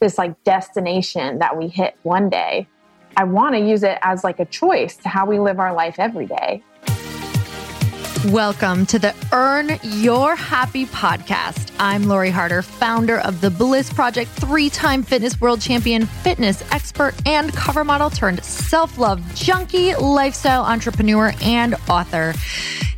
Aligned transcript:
this 0.00 0.18
like 0.18 0.42
destination 0.44 1.38
that 1.38 1.56
we 1.56 1.68
hit 1.68 1.96
one 2.02 2.28
day. 2.28 2.68
I 3.16 3.24
want 3.24 3.54
to 3.54 3.60
use 3.60 3.82
it 3.82 3.98
as 4.02 4.24
like 4.24 4.40
a 4.40 4.44
choice 4.44 4.96
to 4.98 5.08
how 5.08 5.26
we 5.26 5.38
live 5.38 5.58
our 5.58 5.72
life 5.72 5.98
every 5.98 6.26
day. 6.26 6.62
Welcome 8.26 8.86
to 8.86 8.98
the 8.98 9.14
Earn 9.32 9.78
Your 9.82 10.34
Happy 10.36 10.84
podcast. 10.86 11.72
I'm 11.78 12.04
Lori 12.04 12.30
Harder, 12.30 12.60
founder 12.60 13.20
of 13.20 13.40
the 13.40 13.50
Bliss 13.50 13.90
Project, 13.92 14.30
three 14.32 14.68
time 14.68 15.02
fitness 15.02 15.40
world 15.40 15.60
champion, 15.60 16.06
fitness 16.06 16.62
expert, 16.72 17.14
and 17.24 17.52
cover 17.54 17.84
model 17.84 18.10
turned 18.10 18.44
self 18.44 18.98
love 18.98 19.22
junkie, 19.34 19.94
lifestyle 19.94 20.64
entrepreneur, 20.64 21.32
and 21.40 21.76
author. 21.88 22.34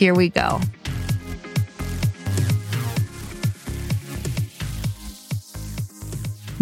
Here 0.00 0.14
we 0.14 0.30
go. 0.30 0.58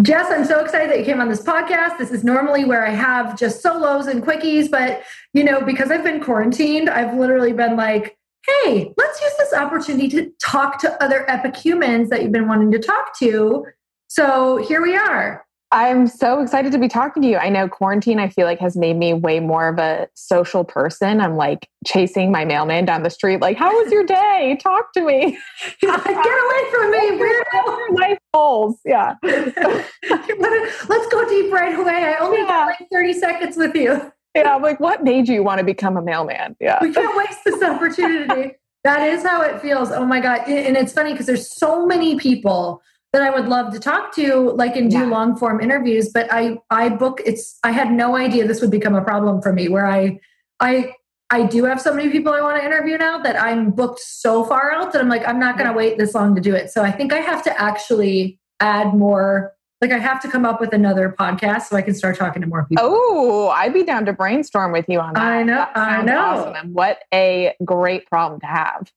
Jess, 0.01 0.29
I'm 0.29 0.43
so 0.43 0.59
excited 0.59 0.89
that 0.89 0.99
you 0.99 1.05
came 1.05 1.21
on 1.21 1.29
this 1.29 1.41
podcast. 1.41 1.97
This 1.97 2.11
is 2.11 2.25
normally 2.25 2.65
where 2.65 2.85
I 2.85 2.89
have 2.89 3.39
just 3.39 3.61
solos 3.61 4.07
and 4.07 4.21
quickies, 4.21 4.69
but 4.69 5.03
you 5.33 5.45
know, 5.45 5.61
because 5.61 5.89
I've 5.89 6.03
been 6.03 6.21
quarantined, 6.21 6.89
I've 6.89 7.17
literally 7.17 7.53
been 7.53 7.77
like, 7.77 8.17
hey, 8.45 8.93
let's 8.97 9.21
use 9.21 9.33
this 9.37 9.53
opportunity 9.53 10.09
to 10.09 10.33
talk 10.43 10.81
to 10.81 11.01
other 11.01 11.25
epicumens 11.29 12.09
that 12.09 12.23
you've 12.23 12.33
been 12.33 12.49
wanting 12.49 12.73
to 12.73 12.79
talk 12.79 13.17
to. 13.19 13.65
So 14.09 14.57
here 14.57 14.81
we 14.81 14.97
are. 14.97 15.45
I'm 15.71 16.07
so 16.07 16.41
excited 16.41 16.71
to 16.71 16.79
be 16.79 16.87
talking 16.87 17.21
to 17.21 17.29
you. 17.29 17.37
I 17.37 17.49
know 17.49 17.67
quarantine, 17.67 18.19
I 18.19 18.27
feel 18.29 18.47
like, 18.47 18.59
has 18.59 18.75
made 18.75 18.97
me 18.97 19.13
way 19.13 19.39
more 19.39 19.67
of 19.67 19.77
a 19.77 20.07
social 20.15 20.63
person. 20.63 21.21
I'm 21.21 21.35
like 21.35 21.69
chasing 21.85 22.31
my 22.31 22.43
mailman 22.43 22.85
down 22.85 23.03
the 23.03 23.11
street, 23.11 23.39
like, 23.39 23.55
How 23.55 23.71
was 23.71 23.91
your 23.91 24.03
day? 24.03 24.57
Talk 24.61 24.91
to 24.93 25.01
me. 25.01 25.37
Get 25.81 25.89
away 26.05 26.71
from 26.71 26.91
me. 26.91 27.19
Weirdo. 27.19 27.99
Life 27.99 28.17
goals. 28.33 28.79
Yeah. 28.83 29.15
Let's 29.23 31.07
go 31.11 31.29
deep 31.29 31.53
right 31.53 31.77
away. 31.77 31.93
I 31.93 32.17
only 32.19 32.39
yeah. 32.39 32.47
got 32.47 32.65
like 32.67 32.87
30 32.91 33.13
seconds 33.13 33.55
with 33.55 33.75
you. 33.75 34.11
Yeah. 34.35 34.55
I'm 34.55 34.63
like, 34.63 34.79
What 34.79 35.03
made 35.03 35.27
you 35.27 35.43
want 35.43 35.59
to 35.59 35.65
become 35.65 35.97
a 35.97 36.01
mailman? 36.01 36.55
Yeah. 36.59 36.79
We 36.81 36.91
can't 36.91 37.15
waste 37.15 37.43
this 37.45 37.61
opportunity. 37.61 38.55
that 38.83 39.07
is 39.07 39.23
how 39.23 39.43
it 39.43 39.61
feels. 39.61 39.91
Oh 39.91 40.05
my 40.05 40.19
God. 40.19 40.47
And 40.47 40.75
it's 40.75 40.93
funny 40.93 41.11
because 41.11 41.27
there's 41.27 41.47
so 41.47 41.85
many 41.85 42.15
people 42.17 42.81
that 43.11 43.21
I 43.23 43.29
would 43.31 43.47
love 43.47 43.73
to 43.73 43.79
talk 43.79 44.13
to, 44.15 44.51
like 44.51 44.75
and 44.75 44.91
do 44.91 44.99
yeah. 44.99 45.05
long 45.05 45.35
form 45.35 45.61
interviews. 45.61 46.09
But 46.09 46.27
I 46.31 46.59
I 46.69 46.89
book 46.89 47.21
it's 47.25 47.57
I 47.63 47.71
had 47.71 47.91
no 47.91 48.15
idea 48.15 48.47
this 48.47 48.61
would 48.61 48.71
become 48.71 48.95
a 48.95 49.03
problem 49.03 49.41
for 49.41 49.51
me 49.53 49.67
where 49.67 49.87
I 49.87 50.19
I 50.59 50.93
I 51.31 51.45
do 51.45 51.65
have 51.65 51.79
so 51.79 51.93
many 51.93 52.09
people 52.09 52.33
I 52.33 52.41
want 52.41 52.59
to 52.59 52.65
interview 52.65 52.97
now 52.97 53.19
that 53.19 53.39
I'm 53.39 53.71
booked 53.71 53.99
so 53.99 54.43
far 54.43 54.71
out 54.71 54.93
that 54.93 55.01
I'm 55.01 55.09
like, 55.09 55.27
I'm 55.27 55.39
not 55.39 55.57
gonna 55.57 55.73
wait 55.73 55.97
this 55.97 56.13
long 56.15 56.35
to 56.35 56.41
do 56.41 56.55
it. 56.55 56.71
So 56.71 56.83
I 56.83 56.91
think 56.91 57.13
I 57.13 57.19
have 57.19 57.43
to 57.43 57.61
actually 57.61 58.39
add 58.59 58.93
more 58.93 59.53
Like 59.81 59.91
I 59.91 59.97
have 59.97 60.21
to 60.23 60.27
come 60.27 60.45
up 60.45 60.59
with 60.59 60.73
another 60.73 61.15
podcast 61.17 61.63
so 61.63 61.77
I 61.77 61.81
can 61.81 61.93
start 61.95 62.17
talking 62.17 62.41
to 62.41 62.47
more 62.47 62.65
people. 62.65 62.83
Oh, 62.85 63.49
I'd 63.49 63.73
be 63.73 63.83
down 63.83 64.05
to 64.05 64.13
brainstorm 64.13 64.73
with 64.73 64.85
you 64.89 64.99
on 64.99 65.13
that. 65.13 65.23
I 65.23 65.43
know. 65.43 65.55
That 65.55 65.77
I 65.77 66.01
know. 66.01 66.19
Awesome. 66.19 66.55
And 66.55 66.73
what 66.73 66.99
a 67.13 67.55
great 67.63 68.05
problem 68.07 68.41
to 68.41 68.45
have. 68.45 68.91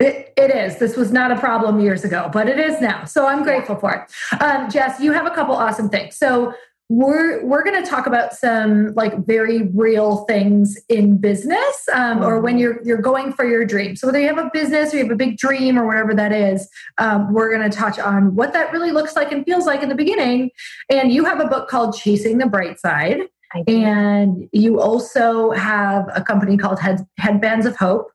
It, 0.00 0.32
it 0.36 0.50
is. 0.50 0.78
This 0.78 0.96
was 0.96 1.12
not 1.12 1.30
a 1.30 1.38
problem 1.38 1.80
years 1.80 2.04
ago, 2.04 2.28
but 2.32 2.48
it 2.48 2.58
is 2.58 2.80
now. 2.80 3.04
So 3.04 3.26
I'm 3.26 3.42
grateful 3.44 3.76
for 3.76 3.92
it. 3.94 4.42
Um, 4.42 4.68
Jess, 4.68 5.00
you 5.00 5.12
have 5.12 5.26
a 5.26 5.30
couple 5.30 5.54
awesome 5.54 5.88
things. 5.88 6.16
So 6.16 6.52
we're 6.90 7.42
we're 7.44 7.64
going 7.64 7.82
to 7.82 7.88
talk 7.88 8.06
about 8.06 8.34
some 8.34 8.92
like 8.94 9.24
very 9.24 9.62
real 9.74 10.24
things 10.26 10.76
in 10.90 11.16
business 11.16 11.88
um, 11.94 12.22
or 12.22 12.40
when 12.40 12.58
you're 12.58 12.82
you're 12.84 13.00
going 13.00 13.32
for 13.32 13.46
your 13.46 13.64
dream 13.64 13.96
so 13.96 14.06
whether 14.06 14.20
you 14.20 14.26
have 14.26 14.36
a 14.36 14.50
business 14.52 14.92
or 14.92 14.98
you 14.98 15.02
have 15.02 15.10
a 15.10 15.16
big 15.16 15.38
dream 15.38 15.78
or 15.78 15.86
whatever 15.86 16.14
that 16.14 16.30
is 16.30 16.68
um, 16.98 17.32
we're 17.32 17.48
going 17.48 17.68
to 17.68 17.74
touch 17.74 17.98
on 17.98 18.34
what 18.36 18.52
that 18.52 18.70
really 18.70 18.90
looks 18.90 19.16
like 19.16 19.32
and 19.32 19.46
feels 19.46 19.64
like 19.64 19.82
in 19.82 19.88
the 19.88 19.94
beginning 19.94 20.50
and 20.90 21.10
you 21.10 21.24
have 21.24 21.40
a 21.40 21.46
book 21.46 21.68
called 21.70 21.96
chasing 21.96 22.36
the 22.36 22.46
bright 22.46 22.78
side 22.78 23.22
and 23.66 24.48
you 24.52 24.78
also 24.78 25.52
have 25.52 26.10
a 26.14 26.22
company 26.22 26.56
called 26.56 26.80
Head, 26.80 27.06
headbands 27.18 27.64
of 27.64 27.76
hope 27.76 28.10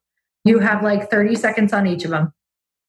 you 0.50 0.60
have 0.60 0.84
like 0.84 1.10
30 1.10 1.36
seconds 1.36 1.74
on 1.74 1.88
each 1.88 2.04
of 2.04 2.12
them 2.12 2.34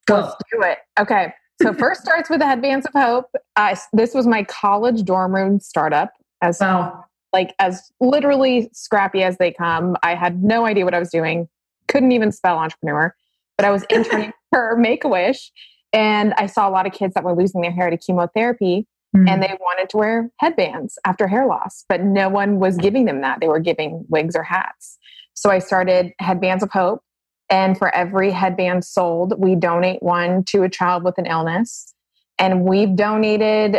go 0.06 0.16
Let's 0.16 0.34
do 0.52 0.62
it 0.62 0.78
okay 0.98 1.34
so 1.62 1.74
first 1.74 2.00
starts 2.00 2.30
with 2.30 2.40
the 2.40 2.46
headbands 2.46 2.86
of 2.86 2.92
hope. 2.94 3.26
Uh, 3.56 3.76
this 3.92 4.14
was 4.14 4.26
my 4.26 4.44
college 4.44 5.04
dorm 5.04 5.34
room 5.34 5.60
startup. 5.60 6.12
As 6.42 6.58
wow. 6.60 7.04
like 7.34 7.54
as 7.58 7.92
literally 8.00 8.70
scrappy 8.72 9.22
as 9.22 9.36
they 9.36 9.52
come. 9.52 9.96
I 10.02 10.14
had 10.14 10.42
no 10.42 10.64
idea 10.64 10.84
what 10.84 10.94
I 10.94 10.98
was 10.98 11.10
doing. 11.10 11.48
Couldn't 11.86 12.12
even 12.12 12.32
spell 12.32 12.56
entrepreneur, 12.56 13.14
but 13.58 13.66
I 13.66 13.70
was 13.70 13.82
interning 13.90 14.32
for 14.50 14.74
Make 14.76 15.04
a 15.04 15.08
Wish, 15.08 15.52
and 15.92 16.32
I 16.34 16.46
saw 16.46 16.68
a 16.68 16.70
lot 16.70 16.86
of 16.86 16.92
kids 16.92 17.14
that 17.14 17.24
were 17.24 17.36
losing 17.36 17.60
their 17.60 17.72
hair 17.72 17.90
to 17.90 17.96
chemotherapy. 17.96 18.86
Mm-hmm. 19.14 19.28
And 19.28 19.42
they 19.42 19.56
wanted 19.60 19.90
to 19.90 19.96
wear 19.96 20.30
headbands 20.38 20.96
after 21.04 21.26
hair 21.26 21.44
loss, 21.44 21.84
but 21.88 22.00
no 22.00 22.28
one 22.28 22.60
was 22.60 22.76
giving 22.76 23.06
them 23.06 23.22
that. 23.22 23.40
They 23.40 23.48
were 23.48 23.58
giving 23.58 24.04
wigs 24.08 24.36
or 24.36 24.44
hats. 24.44 24.98
So 25.34 25.50
I 25.50 25.58
started 25.58 26.12
Headbands 26.20 26.62
of 26.62 26.70
Hope 26.70 27.02
and 27.50 27.76
for 27.76 27.94
every 27.94 28.30
headband 28.30 28.84
sold, 28.84 29.34
we 29.36 29.56
donate 29.56 30.02
one 30.02 30.44
to 30.44 30.62
a 30.62 30.68
child 30.68 31.02
with 31.02 31.18
an 31.18 31.26
illness. 31.26 31.92
And 32.38 32.64
we've 32.64 32.94
donated 32.94 33.78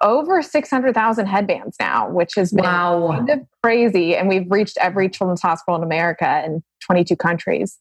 over 0.00 0.40
600,000 0.40 1.26
headbands 1.26 1.76
now, 1.78 2.08
which 2.08 2.34
has 2.36 2.52
been 2.52 2.64
wow. 2.64 3.08
kind 3.12 3.28
of 3.28 3.40
crazy. 3.62 4.16
And 4.16 4.28
we've 4.28 4.50
reached 4.50 4.78
every 4.78 5.10
children's 5.10 5.42
hospital 5.42 5.76
in 5.76 5.82
America 5.82 6.42
in 6.46 6.62
22 6.86 7.16
countries. 7.16 7.78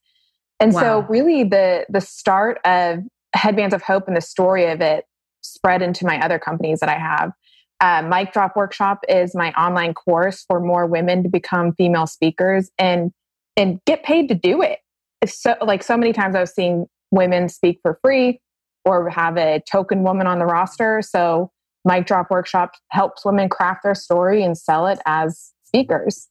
And 0.60 0.74
wow. 0.74 0.81
so 0.81 1.00
really 1.08 1.44
the 1.44 1.86
the 1.88 2.02
start 2.02 2.60
of 2.66 3.00
Headbands 3.34 3.74
of 3.74 3.82
Hope 3.82 4.08
and 4.08 4.18
the 4.18 4.22
story 4.22 4.66
of 4.66 4.82
it 4.82 5.06
spread 5.42 5.82
into 5.82 6.06
my 6.06 6.20
other 6.20 6.40
companies 6.40 6.80
that 6.82 6.90
I 6.90 6.98
have. 6.98 7.32
Uh, 7.80 8.06
Mic 8.06 8.34
Drop 8.34 8.58
Workshop 8.58 9.06
is 9.08 9.34
my 9.34 9.54
online 9.54 9.94
course 9.94 10.44
for 10.46 10.60
more 10.60 10.86
women 10.86 11.24
to 11.24 11.30
become 11.30 11.74
female 11.74 12.08
speakers 12.08 12.70
and 12.78 13.14
and 13.56 13.80
get 13.86 14.04
paid 14.04 14.28
to 14.28 14.36
do 14.36 14.62
it 14.62 14.80
so 15.25 15.56
like 15.62 15.83
so 15.83 15.98
many 15.98 16.13
times 16.13 16.36
I 16.36 16.42
was 16.42 16.54
seeing 16.54 16.88
women 17.12 17.50
speak 17.50 17.80
for 17.81 18.00
free 18.01 18.39
or 18.86 19.10
have 19.10 19.38
a 19.38 19.62
token 19.69 20.04
woman 20.04 20.27
on 20.27 20.39
the 20.39 20.45
roster. 20.45 21.01
So 21.01 21.51
Mic 21.86 22.06
Drop 22.06 22.30
Workshop 22.30 22.71
helps 22.92 23.25
women 23.25 23.50
craft 23.50 23.83
their 23.83 23.95
story 23.95 24.44
and 24.44 24.57
sell 24.57 24.88
it 24.88 25.00
as 25.06 25.51
speakers. 25.63 26.27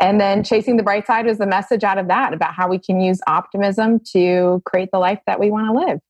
And 0.00 0.20
then 0.20 0.42
Chasing 0.42 0.76
the 0.76 0.82
Bright 0.82 1.06
Side 1.06 1.26
is 1.26 1.38
the 1.38 1.46
message 1.46 1.84
out 1.84 1.98
of 1.98 2.08
that 2.08 2.32
about 2.32 2.54
how 2.54 2.68
we 2.68 2.78
can 2.78 3.00
use 3.00 3.20
optimism 3.26 4.00
to 4.12 4.60
create 4.64 4.88
the 4.92 4.98
life 4.98 5.20
that 5.26 5.38
we 5.38 5.50
want 5.50 5.68
to 5.68 5.86
live. 5.86 6.00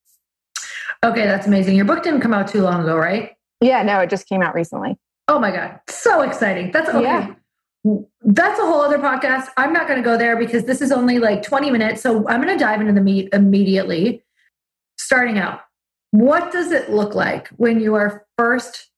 Okay, 1.05 1.27
that's 1.27 1.47
amazing. 1.47 1.77
Your 1.77 1.85
book 1.85 2.03
didn't 2.03 2.21
come 2.21 2.33
out 2.33 2.49
too 2.49 2.63
long 2.63 2.83
ago, 2.83 2.97
right? 2.97 3.33
Yeah, 3.61 3.83
no, 3.83 4.01
it 4.01 4.09
just 4.09 4.27
came 4.27 4.41
out 4.41 4.55
recently. 4.55 4.97
Oh 5.29 5.39
my 5.39 5.51
God. 5.51 5.81
So 5.89 6.23
exciting. 6.23 6.73
That's 6.73 6.89
okay. 6.89 7.03
Yeah 7.03 7.35
that's 7.85 8.61
a 8.61 8.63
whole 8.63 8.81
other 8.81 8.99
podcast. 8.99 9.49
I'm 9.57 9.73
not 9.73 9.89
going 9.89 9.99
to 9.99 10.05
go 10.05 10.17
there 10.17 10.37
because 10.37 10.65
this 10.65 10.81
is 10.81 10.93
only 10.93 11.19
like 11.19 11.43
20 11.43 11.71
minutes. 11.71 12.03
So 12.03 12.29
I'm 12.29 12.41
going 12.43 12.57
to 12.57 12.63
dive 12.63 12.81
into 12.81 12.93
the 12.93 13.01
meat 13.01 13.29
immediately. 13.33 14.23
Starting 14.99 15.39
out, 15.39 15.63
what 16.13 16.53
does 16.53 16.71
it 16.71 16.91
look 16.91 17.15
like 17.15 17.49
when 17.57 17.81
you 17.81 17.95
are 17.95 18.25
first, 18.39 18.91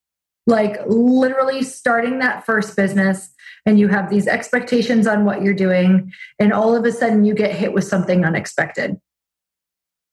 like 0.47 0.79
literally 0.87 1.63
starting 1.63 2.19
that 2.19 2.45
first 2.45 2.77
business 2.77 3.33
and 3.65 3.79
you 3.79 3.89
have 3.89 4.11
these 4.11 4.27
expectations 4.27 5.07
on 5.07 5.25
what 5.25 5.41
you're 5.41 5.55
doing, 5.55 6.13
and 6.39 6.53
all 6.53 6.77
of 6.77 6.85
a 6.85 6.93
sudden 6.93 7.25
you 7.25 7.35
get 7.35 7.55
hit 7.55 7.73
with 7.73 7.85
something 7.85 8.25
unexpected? 8.25 9.01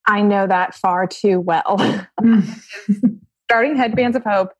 I 0.07 0.21
know 0.21 0.47
that 0.47 0.73
far 0.73 1.05
too 1.05 1.41
well. 1.41 1.77
Mm. 2.21 3.19
starting 3.51 3.75
Headbands 3.75 4.15
of 4.15 4.23
Hope. 4.23 4.53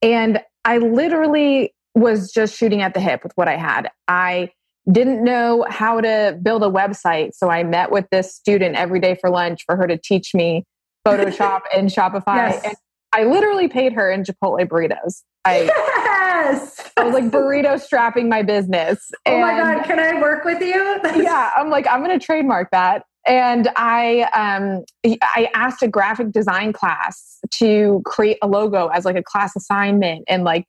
And 0.00 0.40
I 0.64 0.78
literally 0.78 1.74
was 1.94 2.32
just 2.32 2.56
shooting 2.56 2.82
at 2.82 2.94
the 2.94 3.00
hip 3.00 3.22
with 3.22 3.32
what 3.34 3.48
I 3.48 3.56
had. 3.56 3.90
I 4.06 4.50
didn't 4.90 5.22
know 5.22 5.66
how 5.68 6.00
to 6.00 6.38
build 6.42 6.62
a 6.62 6.70
website. 6.70 7.34
So 7.34 7.50
I 7.50 7.62
met 7.62 7.90
with 7.90 8.06
this 8.10 8.34
student 8.34 8.76
every 8.76 9.00
day 9.00 9.16
for 9.20 9.30
lunch 9.30 9.62
for 9.66 9.76
her 9.76 9.86
to 9.86 9.98
teach 9.98 10.34
me 10.34 10.64
Photoshop 11.06 11.60
and 11.76 11.90
Shopify. 11.90 12.36
Yes. 12.36 12.64
And 12.64 12.74
I 13.12 13.24
literally 13.24 13.68
paid 13.68 13.92
her 13.94 14.10
in 14.10 14.22
Chipotle 14.22 14.66
burritos. 14.66 15.22
I, 15.44 15.62
yes. 15.62 16.90
I 16.96 17.04
was 17.04 17.14
like 17.14 17.24
burrito 17.24 17.80
strapping 17.80 18.28
my 18.28 18.42
business. 18.42 19.10
Oh 19.24 19.32
and, 19.32 19.40
my 19.40 19.56
God, 19.56 19.84
can 19.84 19.98
I 19.98 20.20
work 20.20 20.44
with 20.44 20.60
you? 20.60 21.00
yeah. 21.22 21.50
I'm 21.56 21.70
like, 21.70 21.86
I'm 21.86 22.02
going 22.02 22.18
to 22.18 22.24
trademark 22.24 22.70
that. 22.70 23.04
And 23.26 23.68
I, 23.76 24.22
um, 24.34 24.84
I 25.22 25.50
asked 25.54 25.82
a 25.82 25.88
graphic 25.88 26.32
design 26.32 26.72
class 26.72 27.38
to 27.54 28.02
create 28.06 28.38
a 28.42 28.46
logo 28.46 28.88
as 28.88 29.04
like 29.04 29.16
a 29.16 29.22
class 29.22 29.54
assignment 29.54 30.24
and 30.28 30.44
like 30.44 30.66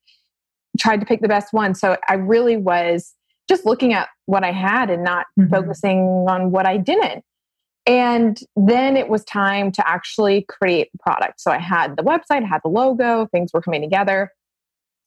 tried 0.79 0.99
to 0.99 1.05
pick 1.05 1.21
the 1.21 1.27
best 1.27 1.53
one. 1.53 1.75
So 1.75 1.97
I 2.07 2.15
really 2.15 2.57
was 2.57 3.13
just 3.47 3.65
looking 3.65 3.93
at 3.93 4.09
what 4.25 4.43
I 4.43 4.51
had 4.51 4.89
and 4.89 5.03
not 5.03 5.25
mm-hmm. 5.39 5.49
focusing 5.49 6.25
on 6.29 6.51
what 6.51 6.65
I 6.65 6.77
didn't. 6.77 7.23
And 7.85 8.39
then 8.55 8.95
it 8.97 9.09
was 9.09 9.23
time 9.23 9.71
to 9.71 9.87
actually 9.87 10.45
create 10.47 10.91
the 10.91 10.99
product. 10.99 11.41
So 11.41 11.51
I 11.51 11.57
had 11.57 11.97
the 11.97 12.03
website, 12.03 12.43
I 12.43 12.47
had 12.47 12.61
the 12.63 12.69
logo, 12.69 13.27
things 13.31 13.51
were 13.53 13.61
coming 13.61 13.81
together. 13.81 14.31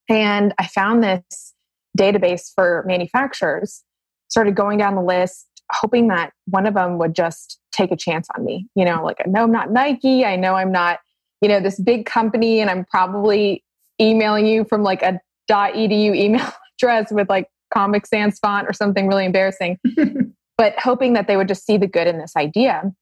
And 0.08 0.52
I 0.58 0.66
found 0.66 1.04
this 1.04 1.54
database 1.96 2.50
for 2.52 2.82
manufacturers, 2.86 3.84
started 4.28 4.56
going 4.56 4.78
down 4.78 4.96
the 4.96 5.02
list, 5.02 5.46
hoping 5.70 6.08
that 6.08 6.32
one 6.46 6.66
of 6.66 6.74
them 6.74 6.98
would 6.98 7.14
just 7.14 7.60
take 7.70 7.92
a 7.92 7.96
chance 7.96 8.26
on 8.36 8.44
me. 8.44 8.66
You 8.74 8.84
know, 8.84 9.04
like 9.04 9.18
I 9.24 9.28
know 9.28 9.44
I'm 9.44 9.52
not 9.52 9.70
Nike, 9.70 10.24
I 10.24 10.34
know 10.36 10.54
I'm 10.54 10.72
not, 10.72 10.98
you 11.40 11.48
know, 11.48 11.60
this 11.60 11.78
big 11.78 12.06
company, 12.06 12.60
and 12.60 12.68
I'm 12.68 12.84
probably 12.86 13.62
emailing 14.00 14.46
you 14.46 14.64
from 14.64 14.82
like 14.82 15.02
a 15.02 15.20
edu 15.50 16.14
email 16.14 16.46
address 16.78 17.12
with 17.12 17.28
like 17.28 17.48
Comic 17.72 18.06
Sans 18.06 18.38
font 18.38 18.68
or 18.68 18.72
something 18.72 19.06
really 19.06 19.24
embarrassing, 19.24 19.78
but 20.58 20.78
hoping 20.78 21.14
that 21.14 21.26
they 21.26 21.36
would 21.36 21.48
just 21.48 21.64
see 21.64 21.76
the 21.76 21.86
good 21.86 22.06
in 22.06 22.18
this 22.18 22.36
idea. 22.36 22.92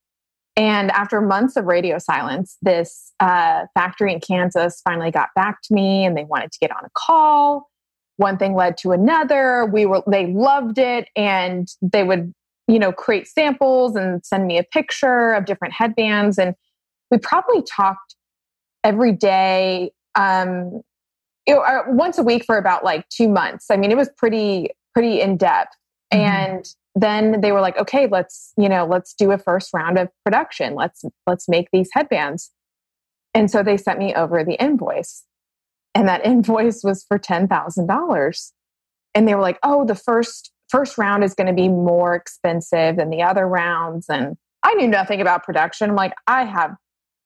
And 0.57 0.91
after 0.91 1.21
months 1.21 1.57
of 1.57 1.67
radio 1.67 1.99
silence, 1.99 2.57
this 2.63 3.13
uh, 3.21 3.67
factory 3.75 4.13
in 4.13 4.21
Kansas 4.21 4.81
finally 4.83 5.11
got 5.11 5.29
back 5.35 5.63
to 5.63 5.75
me 5.75 6.05
and 6.05 6.17
they 6.17 6.25
wanted 6.25 6.53
to 6.53 6.59
get 6.61 6.71
on 6.71 6.85
a 6.85 6.91
call. 6.95 7.71
One 8.17 8.37
thing 8.37 8.55
led 8.55 8.77
to 8.79 8.93
another. 8.93 9.65
We 9.65 9.87
were, 9.87 10.03
they 10.07 10.27
loved 10.27 10.79
it 10.79 11.09
and 11.17 11.69
they 11.81 12.03
would, 12.03 12.35
you 12.69 12.79
know, 12.79 12.93
create 12.93 13.27
samples 13.27 13.97
and 13.97 14.25
send 14.25 14.47
me 14.47 14.59
a 14.59 14.65
picture 14.65 15.33
of 15.33 15.47
different 15.47 15.73
headbands. 15.73 16.39
And 16.39 16.55
we 17.11 17.19
probably 17.19 17.63
talked 17.63 18.17
every 18.85 19.13
day 19.13 19.93
um, 20.15 20.83
you 21.47 21.55
know, 21.55 21.63
uh, 21.63 21.83
once 21.89 22.19
a 22.19 22.23
week 22.23 22.45
for 22.45 22.57
about 22.57 22.85
like 22.85 23.09
two 23.09 23.29
months. 23.29 23.67
I 23.71 23.77
mean, 23.77 23.91
it 23.91 23.97
was 23.97 24.11
pretty, 24.17 24.71
pretty 24.95 25.21
in 25.21 25.37
depth. 25.37 25.75
Mm-hmm. 26.13 26.23
And 26.23 26.75
then 26.95 27.41
they 27.41 27.53
were 27.53 27.61
like, 27.61 27.79
okay, 27.79 28.07
let's, 28.07 28.53
you 28.57 28.69
know, 28.69 28.85
let's 28.85 29.15
do 29.15 29.31
a 29.31 29.39
first 29.39 29.71
round 29.73 29.99
of 29.99 30.09
production. 30.25 30.75
Let's, 30.75 31.05
let's 31.27 31.49
make 31.49 31.69
these 31.73 31.89
headbands. 31.93 32.51
And 33.35 33.51
so 33.51 33.63
they 33.63 33.77
sent 33.77 33.99
me 33.99 34.15
over 34.15 34.45
the 34.45 34.61
invoice. 34.63 35.25
And 35.95 36.09
that 36.09 36.25
invoice 36.27 36.83
was 36.83 37.05
for 37.05 37.19
$10,000. 37.19 38.53
And 39.15 39.29
they 39.29 39.35
were 39.35 39.41
like, 39.41 39.59
oh, 39.63 39.85
the 39.85 39.95
first, 39.95 40.53
first 40.69 40.99
round 40.99 41.25
is 41.25 41.35
going 41.35 41.47
to 41.47 41.53
be 41.53 41.69
more 41.69 42.15
expensive 42.15 42.97
than 42.97 43.11
the 43.11 43.23
other 43.23 43.47
rounds. 43.47 44.07
And 44.09 44.37
I 44.63 44.75
knew 44.75 44.89
nothing 44.89 45.21
about 45.21 45.45
production. 45.45 45.91
I'm 45.91 45.97
like, 45.97 46.15
I 46.27 46.45
have 46.45 46.77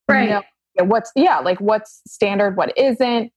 right. 0.08 0.42
No, 0.78 0.84
what's, 0.84 1.10
yeah, 1.14 1.38
like 1.38 1.60
what's 1.60 2.00
standard, 2.06 2.56
what 2.56 2.76
isn't 2.76 3.32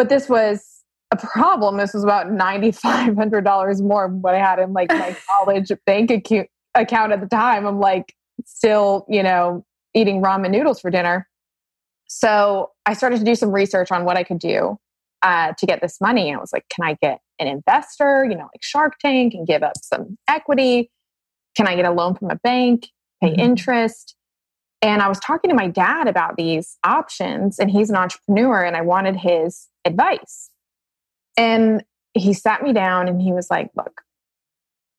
but 0.00 0.08
this 0.08 0.30
was 0.30 0.82
a 1.10 1.16
problem. 1.18 1.76
This 1.76 1.92
was 1.92 2.04
about 2.04 2.28
$9,500 2.28 3.82
more 3.82 4.08
than 4.08 4.22
what 4.22 4.34
I 4.34 4.38
had 4.38 4.58
in 4.58 4.72
like 4.72 4.88
my 4.88 5.14
college 5.30 5.70
bank 5.84 6.10
account 6.10 7.12
at 7.12 7.20
the 7.20 7.26
time. 7.30 7.66
I'm 7.66 7.80
like 7.80 8.14
still, 8.46 9.04
you 9.10 9.22
know, 9.22 9.62
eating 9.92 10.22
ramen 10.22 10.52
noodles 10.52 10.80
for 10.80 10.90
dinner. 10.90 11.28
So 12.06 12.70
I 12.86 12.94
started 12.94 13.18
to 13.18 13.26
do 13.26 13.34
some 13.34 13.52
research 13.52 13.92
on 13.92 14.06
what 14.06 14.16
I 14.16 14.24
could 14.24 14.38
do 14.38 14.78
uh, 15.20 15.52
to 15.58 15.66
get 15.66 15.82
this 15.82 16.00
money. 16.00 16.30
And 16.30 16.38
I 16.38 16.40
was 16.40 16.54
like, 16.54 16.64
can 16.70 16.88
I 16.88 16.96
get 17.02 17.20
an 17.38 17.46
investor, 17.46 18.24
you 18.24 18.36
know, 18.36 18.44
like 18.44 18.62
Shark 18.62 18.94
Tank 19.00 19.34
and 19.34 19.46
give 19.46 19.62
up 19.62 19.74
some 19.82 20.16
equity? 20.28 20.90
Can 21.58 21.68
I 21.68 21.76
get 21.76 21.84
a 21.84 21.90
loan 21.90 22.14
from 22.14 22.30
a 22.30 22.36
bank, 22.36 22.88
pay 23.22 23.32
mm-hmm. 23.32 23.40
interest? 23.40 24.16
And 24.80 25.02
I 25.02 25.08
was 25.08 25.20
talking 25.20 25.50
to 25.50 25.54
my 25.54 25.68
dad 25.68 26.08
about 26.08 26.36
these 26.38 26.78
options, 26.84 27.58
and 27.58 27.70
he's 27.70 27.90
an 27.90 27.96
entrepreneur, 27.96 28.64
and 28.64 28.78
I 28.78 28.80
wanted 28.80 29.14
his 29.14 29.66
advice. 29.84 30.50
And 31.36 31.84
he 32.14 32.32
sat 32.32 32.62
me 32.62 32.72
down 32.72 33.08
and 33.08 33.20
he 33.20 33.32
was 33.32 33.50
like, 33.50 33.70
Look, 33.76 34.02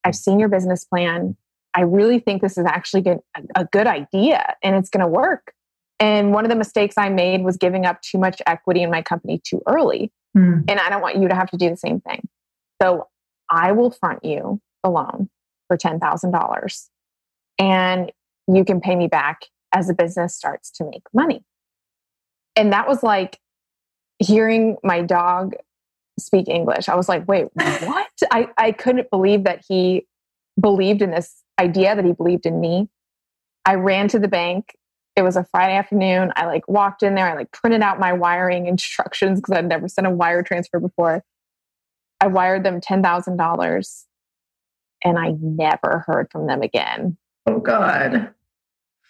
I've 0.04 0.16
seen 0.16 0.40
your 0.40 0.50
business 0.50 0.84
plan. 0.86 1.36
I 1.74 1.82
really 1.82 2.20
think 2.20 2.42
this 2.42 2.58
is 2.58 2.66
actually 2.66 3.02
good, 3.02 3.20
a 3.56 3.66
good 3.66 3.88
idea 3.88 4.56
and 4.62 4.76
it's 4.76 4.90
going 4.90 5.02
to 5.02 5.08
work. 5.08 5.54
And 6.00 6.34
one 6.34 6.44
of 6.44 6.50
the 6.50 6.56
mistakes 6.56 6.96
I 6.98 7.10
made 7.10 7.44
was 7.44 7.58
giving 7.58 7.86
up 7.86 8.02
too 8.02 8.18
much 8.18 8.42
equity 8.46 8.82
in 8.82 8.90
my 8.90 9.02
company 9.02 9.40
too 9.44 9.62
early. 9.68 10.12
Mm. 10.36 10.66
And 10.68 10.80
I 10.80 10.90
don't 10.90 11.02
want 11.02 11.18
you 11.18 11.28
to 11.28 11.36
have 11.36 11.50
to 11.52 11.58
do 11.58 11.70
the 11.70 11.78
same 11.78 12.02
thing. 12.02 12.28
So 12.82 13.08
I 13.50 13.72
will 13.72 13.92
front 13.92 14.26
you 14.26 14.60
a 14.84 14.90
loan 14.90 15.30
for 15.68 15.78
$10,000 15.78 16.88
and 17.60 18.12
you 18.48 18.66
can 18.66 18.82
pay 18.82 18.96
me 18.96 19.08
back 19.08 19.46
as 19.74 19.88
the 19.88 19.94
business 19.94 20.36
starts 20.36 20.72
to 20.72 20.86
make 20.86 21.04
money. 21.14 21.44
And 22.56 22.74
that 22.74 22.88
was 22.88 23.04
like 23.04 23.40
hearing 24.22 24.78
my 24.84 25.02
dog 25.02 25.56
speak 26.20 26.48
English. 26.48 26.88
I 26.90 26.96
was 26.96 27.10
like, 27.10 27.28
wait, 27.28 27.48
what? 27.54 28.08
I, 28.32 28.50
I 28.58 28.72
couldn't 28.72 29.10
believe 29.10 29.44
that 29.46 29.64
he 29.68 30.08
believed 30.60 31.02
in 31.02 31.12
this 31.12 31.44
idea, 31.60 31.96
that 31.96 32.06
he 32.06 32.14
believed 32.14 32.46
in 32.46 32.60
me. 32.60 32.90
I 33.66 33.76
ran 33.76 34.08
to 34.10 34.20
the 34.20 34.28
bank. 34.28 34.76
It 35.16 35.24
was 35.24 35.36
a 35.36 35.46
Friday 35.52 35.76
afternoon. 35.76 36.32
I 36.36 36.46
like 36.46 36.68
walked 36.68 37.04
in 37.04 37.16
there. 37.16 37.28
I 37.28 37.36
like 37.36 37.52
printed 37.52 37.82
out 37.82 38.00
my 38.00 38.14
wiring 38.14 38.68
instructions 38.68 39.40
because 39.40 39.58
I'd 39.58 39.68
never 39.68 39.88
sent 39.88 40.08
a 40.08 40.12
wire 40.12 40.44
transfer 40.44 40.80
before. 40.80 41.24
I 42.20 42.28
wired 42.28 42.64
them 42.64 42.80
$10,000 42.80 44.04
and 45.04 45.18
I 45.18 45.36
never 45.42 46.04
heard 46.06 46.30
from 46.32 46.48
them 46.48 46.62
again. 46.62 47.18
Oh, 47.48 47.60
God. 47.60 48.34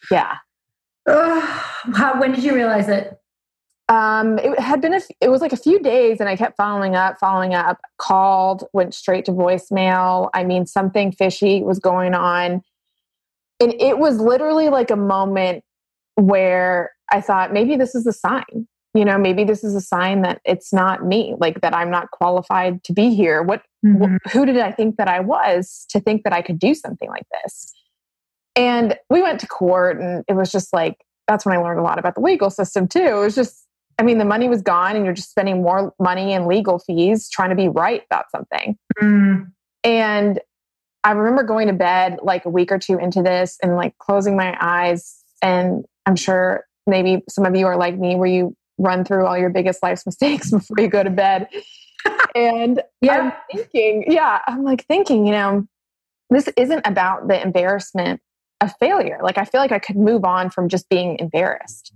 Yeah. 0.09 0.37
how, 1.05 2.19
when 2.19 2.31
did 2.31 2.43
you 2.43 2.55
realize 2.55 2.87
it? 2.87 3.20
Um, 3.91 4.39
it 4.39 4.57
had 4.57 4.79
been 4.79 4.93
a, 4.93 5.01
it 5.19 5.27
was 5.27 5.41
like 5.41 5.51
a 5.51 5.57
few 5.57 5.77
days 5.77 6.21
and 6.21 6.29
I 6.29 6.37
kept 6.37 6.55
following 6.55 6.95
up, 6.95 7.19
following 7.19 7.53
up, 7.53 7.77
called, 7.97 8.63
went 8.71 8.93
straight 8.93 9.25
to 9.25 9.33
voicemail. 9.33 10.29
I 10.33 10.45
mean, 10.45 10.65
something 10.65 11.11
fishy 11.11 11.61
was 11.61 11.77
going 11.77 12.13
on. 12.13 12.61
And 13.59 13.73
it 13.81 13.97
was 13.97 14.17
literally 14.17 14.69
like 14.69 14.91
a 14.91 14.95
moment 14.95 15.65
where 16.15 16.91
I 17.11 17.19
thought 17.19 17.51
maybe 17.51 17.75
this 17.75 17.93
is 17.93 18.07
a 18.07 18.13
sign. 18.13 18.65
You 18.93 19.03
know, 19.03 19.17
maybe 19.17 19.43
this 19.43 19.61
is 19.61 19.75
a 19.75 19.81
sign 19.81 20.21
that 20.21 20.39
it's 20.45 20.71
not 20.71 21.05
me, 21.05 21.35
like 21.37 21.59
that 21.59 21.75
I'm 21.75 21.91
not 21.91 22.11
qualified 22.11 22.83
to 22.85 22.93
be 22.93 23.13
here. 23.13 23.41
What, 23.41 23.61
mm-hmm. 23.85 24.15
wh- 24.15 24.31
who 24.31 24.45
did 24.45 24.57
I 24.57 24.71
think 24.71 24.95
that 24.97 25.09
I 25.09 25.19
was 25.19 25.85
to 25.89 25.99
think 25.99 26.23
that 26.23 26.31
I 26.31 26.41
could 26.41 26.59
do 26.59 26.73
something 26.73 27.09
like 27.09 27.25
this? 27.43 27.73
And 28.55 28.97
we 29.09 29.21
went 29.21 29.41
to 29.41 29.47
court 29.47 29.99
and 29.99 30.23
it 30.29 30.33
was 30.33 30.49
just 30.49 30.71
like, 30.71 30.95
that's 31.27 31.45
when 31.45 31.57
I 31.57 31.61
learned 31.61 31.79
a 31.79 31.83
lot 31.83 31.99
about 31.99 32.15
the 32.15 32.21
legal 32.21 32.49
system 32.49 32.87
too. 32.87 32.99
It 32.99 33.13
was 33.13 33.35
just 33.35 33.60
I 34.01 34.03
mean, 34.03 34.17
the 34.17 34.25
money 34.25 34.49
was 34.49 34.63
gone 34.63 34.95
and 34.95 35.05
you're 35.05 35.13
just 35.13 35.29
spending 35.29 35.61
more 35.61 35.93
money 35.99 36.33
in 36.33 36.47
legal 36.47 36.79
fees 36.79 37.29
trying 37.29 37.51
to 37.51 37.55
be 37.55 37.69
right 37.69 38.01
about 38.09 38.31
something. 38.31 38.75
Mm. 38.99 39.51
And 39.83 40.39
I 41.03 41.11
remember 41.11 41.43
going 41.43 41.67
to 41.67 41.73
bed 41.73 42.17
like 42.23 42.45
a 42.45 42.49
week 42.49 42.71
or 42.71 42.79
two 42.79 42.97
into 42.97 43.21
this 43.21 43.59
and 43.61 43.75
like 43.75 43.95
closing 43.99 44.35
my 44.35 44.57
eyes. 44.59 45.23
And 45.43 45.85
I'm 46.07 46.15
sure 46.15 46.65
maybe 46.87 47.21
some 47.29 47.45
of 47.45 47.55
you 47.55 47.67
are 47.67 47.77
like 47.77 47.95
me 47.95 48.15
where 48.15 48.27
you 48.27 48.55
run 48.79 49.05
through 49.05 49.27
all 49.27 49.37
your 49.37 49.51
biggest 49.51 49.83
life's 49.83 50.03
mistakes 50.07 50.49
before 50.49 50.77
you 50.79 50.87
go 50.87 51.03
to 51.03 51.11
bed. 51.11 51.47
and 52.33 52.81
yeah. 53.01 53.33
I'm 53.51 53.55
thinking, 53.55 54.11
yeah, 54.11 54.39
I'm 54.47 54.63
like 54.63 54.87
thinking, 54.87 55.27
you 55.27 55.33
know, 55.33 55.67
this 56.31 56.49
isn't 56.57 56.87
about 56.87 57.27
the 57.27 57.39
embarrassment 57.39 58.19
of 58.61 58.73
failure. 58.79 59.19
Like 59.21 59.37
I 59.37 59.45
feel 59.45 59.61
like 59.61 59.71
I 59.71 59.77
could 59.77 59.95
move 59.95 60.25
on 60.25 60.49
from 60.49 60.69
just 60.69 60.89
being 60.89 61.19
embarrassed. 61.19 61.93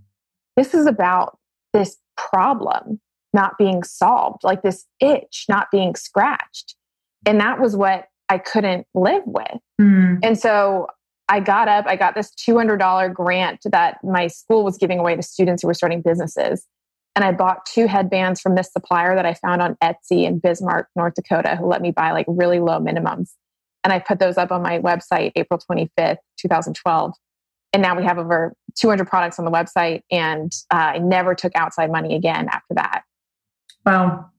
This 0.55 0.75
is 0.75 0.85
about 0.85 1.39
this 1.75 1.97
problem 2.15 2.99
not 3.33 3.57
being 3.57 3.83
solved, 3.83 4.43
like 4.43 4.63
this 4.63 4.85
itch 4.99 5.45
not 5.49 5.67
being 5.71 5.93
scratched. 5.95 6.75
And 7.25 7.39
that 7.41 7.59
was 7.59 7.75
what 7.75 8.05
I 8.29 8.37
couldn't 8.37 8.87
live 8.95 9.23
with. 9.25 9.59
Mm. 9.79 10.19
And 10.23 10.39
so 10.39 10.87
I 11.27 11.41
got 11.41 11.67
up, 11.67 11.85
I 11.87 11.97
got 11.97 12.15
this 12.15 12.31
$200 12.47 13.13
grant 13.13 13.59
that 13.65 13.97
my 14.03 14.27
school 14.27 14.63
was 14.63 14.77
giving 14.77 14.99
away 14.99 15.15
to 15.15 15.21
students 15.21 15.61
who 15.61 15.67
were 15.67 15.73
starting 15.73 16.01
businesses. 16.01 16.65
And 17.15 17.25
I 17.25 17.31
bought 17.31 17.65
two 17.65 17.87
headbands 17.87 18.41
from 18.41 18.55
this 18.55 18.71
supplier 18.71 19.15
that 19.15 19.25
I 19.25 19.33
found 19.33 19.61
on 19.61 19.75
Etsy 19.83 20.25
in 20.25 20.39
Bismarck, 20.39 20.87
North 20.95 21.13
Dakota, 21.15 21.55
who 21.55 21.65
let 21.67 21.81
me 21.81 21.91
buy 21.91 22.11
like 22.11 22.25
really 22.29 22.59
low 22.59 22.79
minimums. 22.79 23.31
And 23.83 23.93
I 23.93 23.99
put 23.99 24.19
those 24.19 24.37
up 24.37 24.51
on 24.51 24.61
my 24.61 24.79
website 24.79 25.31
April 25.35 25.59
25th, 25.59 26.17
2012 26.37 27.13
and 27.75 27.81
now 27.81 27.93
we 27.93 28.05
have 28.05 28.17
over 28.17 28.55
200 28.75 29.05
products 29.05 29.37
on 29.37 29.43
the 29.43 29.51
website 29.51 30.01
and 30.09 30.53
uh, 30.71 30.93
i 30.95 30.97
never 30.97 31.35
took 31.35 31.51
outside 31.55 31.91
money 31.91 32.15
again 32.15 32.47
after 32.49 32.73
that. 32.73 33.03
Wow. 33.85 34.31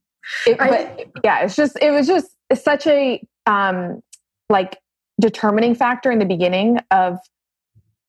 It, 0.46 0.58
I, 0.58 0.70
but 0.70 1.06
yeah 1.22 1.44
it's 1.44 1.54
just 1.54 1.78
it 1.80 1.90
was 1.90 2.06
just 2.06 2.28
such 2.54 2.86
a 2.86 3.22
um 3.44 4.00
like 4.48 4.78
determining 5.20 5.74
factor 5.74 6.10
in 6.10 6.18
the 6.18 6.24
beginning 6.24 6.78
of 6.90 7.18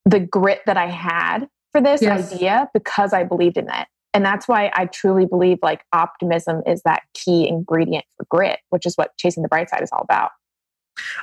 the 0.06 0.22
grit 0.22 0.62
that 0.66 0.78
i 0.78 0.88
had 0.88 1.48
for 1.74 1.82
this 1.82 2.02
yes. 2.02 2.34
idea 2.34 2.70
because 2.74 3.14
i 3.14 3.24
believed 3.24 3.58
in 3.58 3.66
it. 3.70 3.88
And 4.14 4.26
that's 4.26 4.48
why 4.48 4.72
i 4.74 4.86
truly 4.86 5.26
believe 5.26 5.60
like 5.62 5.84
optimism 5.92 6.64
is 6.66 6.82
that 6.84 7.04
key 7.14 7.48
ingredient 7.48 8.06
for 8.16 8.26
grit 8.30 8.60
which 8.70 8.86
is 8.86 8.96
what 8.96 9.12
chasing 9.18 9.44
the 9.44 9.50
bright 9.50 9.70
side 9.70 9.84
is 9.84 9.90
all 9.92 10.02
about 10.02 10.32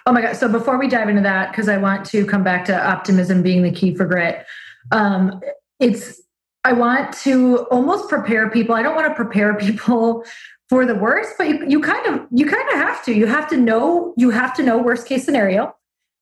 Oh 0.07 0.13
my 0.13 0.23
God. 0.23 0.37
So 0.37 0.49
before 0.49 0.79
we 0.79 0.89
dive 0.89 1.09
into 1.09 1.23
that, 1.23 1.51
because 1.51 1.69
I 1.69 1.77
want 1.77 2.05
to 2.07 2.27
come 2.27 2.43
back 2.43 2.65
to 2.67 2.87
optimism 2.87 3.43
being 3.43 3.63
the 3.63 3.71
key 3.71 3.95
for 3.95 4.05
grit, 4.05 4.45
um, 4.93 5.41
it's, 5.81 6.21
I 6.65 6.73
want 6.73 7.13
to 7.19 7.59
almost 7.71 8.09
prepare 8.09 8.49
people. 8.51 8.75
I 8.75 8.83
don't 8.83 8.95
want 8.95 9.09
to 9.09 9.15
prepare 9.15 9.55
people 9.59 10.25
for 10.69 10.87
the 10.87 10.95
worst, 10.95 11.35
but 11.37 11.49
you, 11.49 11.67
you 11.69 11.81
kind 11.81 12.07
of, 12.07 12.27
you 12.31 12.47
kind 12.47 12.69
of 12.71 12.77
have 12.77 13.05
to, 13.05 13.13
you 13.13 13.27
have 13.27 13.49
to 13.51 13.57
know, 13.57 14.15
you 14.17 14.31
have 14.31 14.55
to 14.55 14.63
know 14.63 14.79
worst 14.79 15.07
case 15.07 15.25
scenario. 15.25 15.75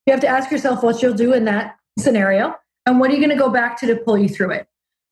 You 0.07 0.13
have 0.13 0.21
to 0.23 0.29
ask 0.29 0.51
yourself 0.51 0.83
what 0.83 1.01
you'll 1.01 1.15
do 1.15 1.33
in 1.33 1.45
that 1.45 1.77
scenario. 1.99 2.57
And 2.87 2.99
what 2.99 3.11
are 3.11 3.15
you 3.15 3.21
going 3.21 3.31
to 3.31 3.37
go 3.37 3.51
back 3.51 3.79
to 3.81 3.87
to 3.87 3.97
pull 3.97 4.19
you 4.19 4.29
through 4.29 4.51
it? 4.51 4.67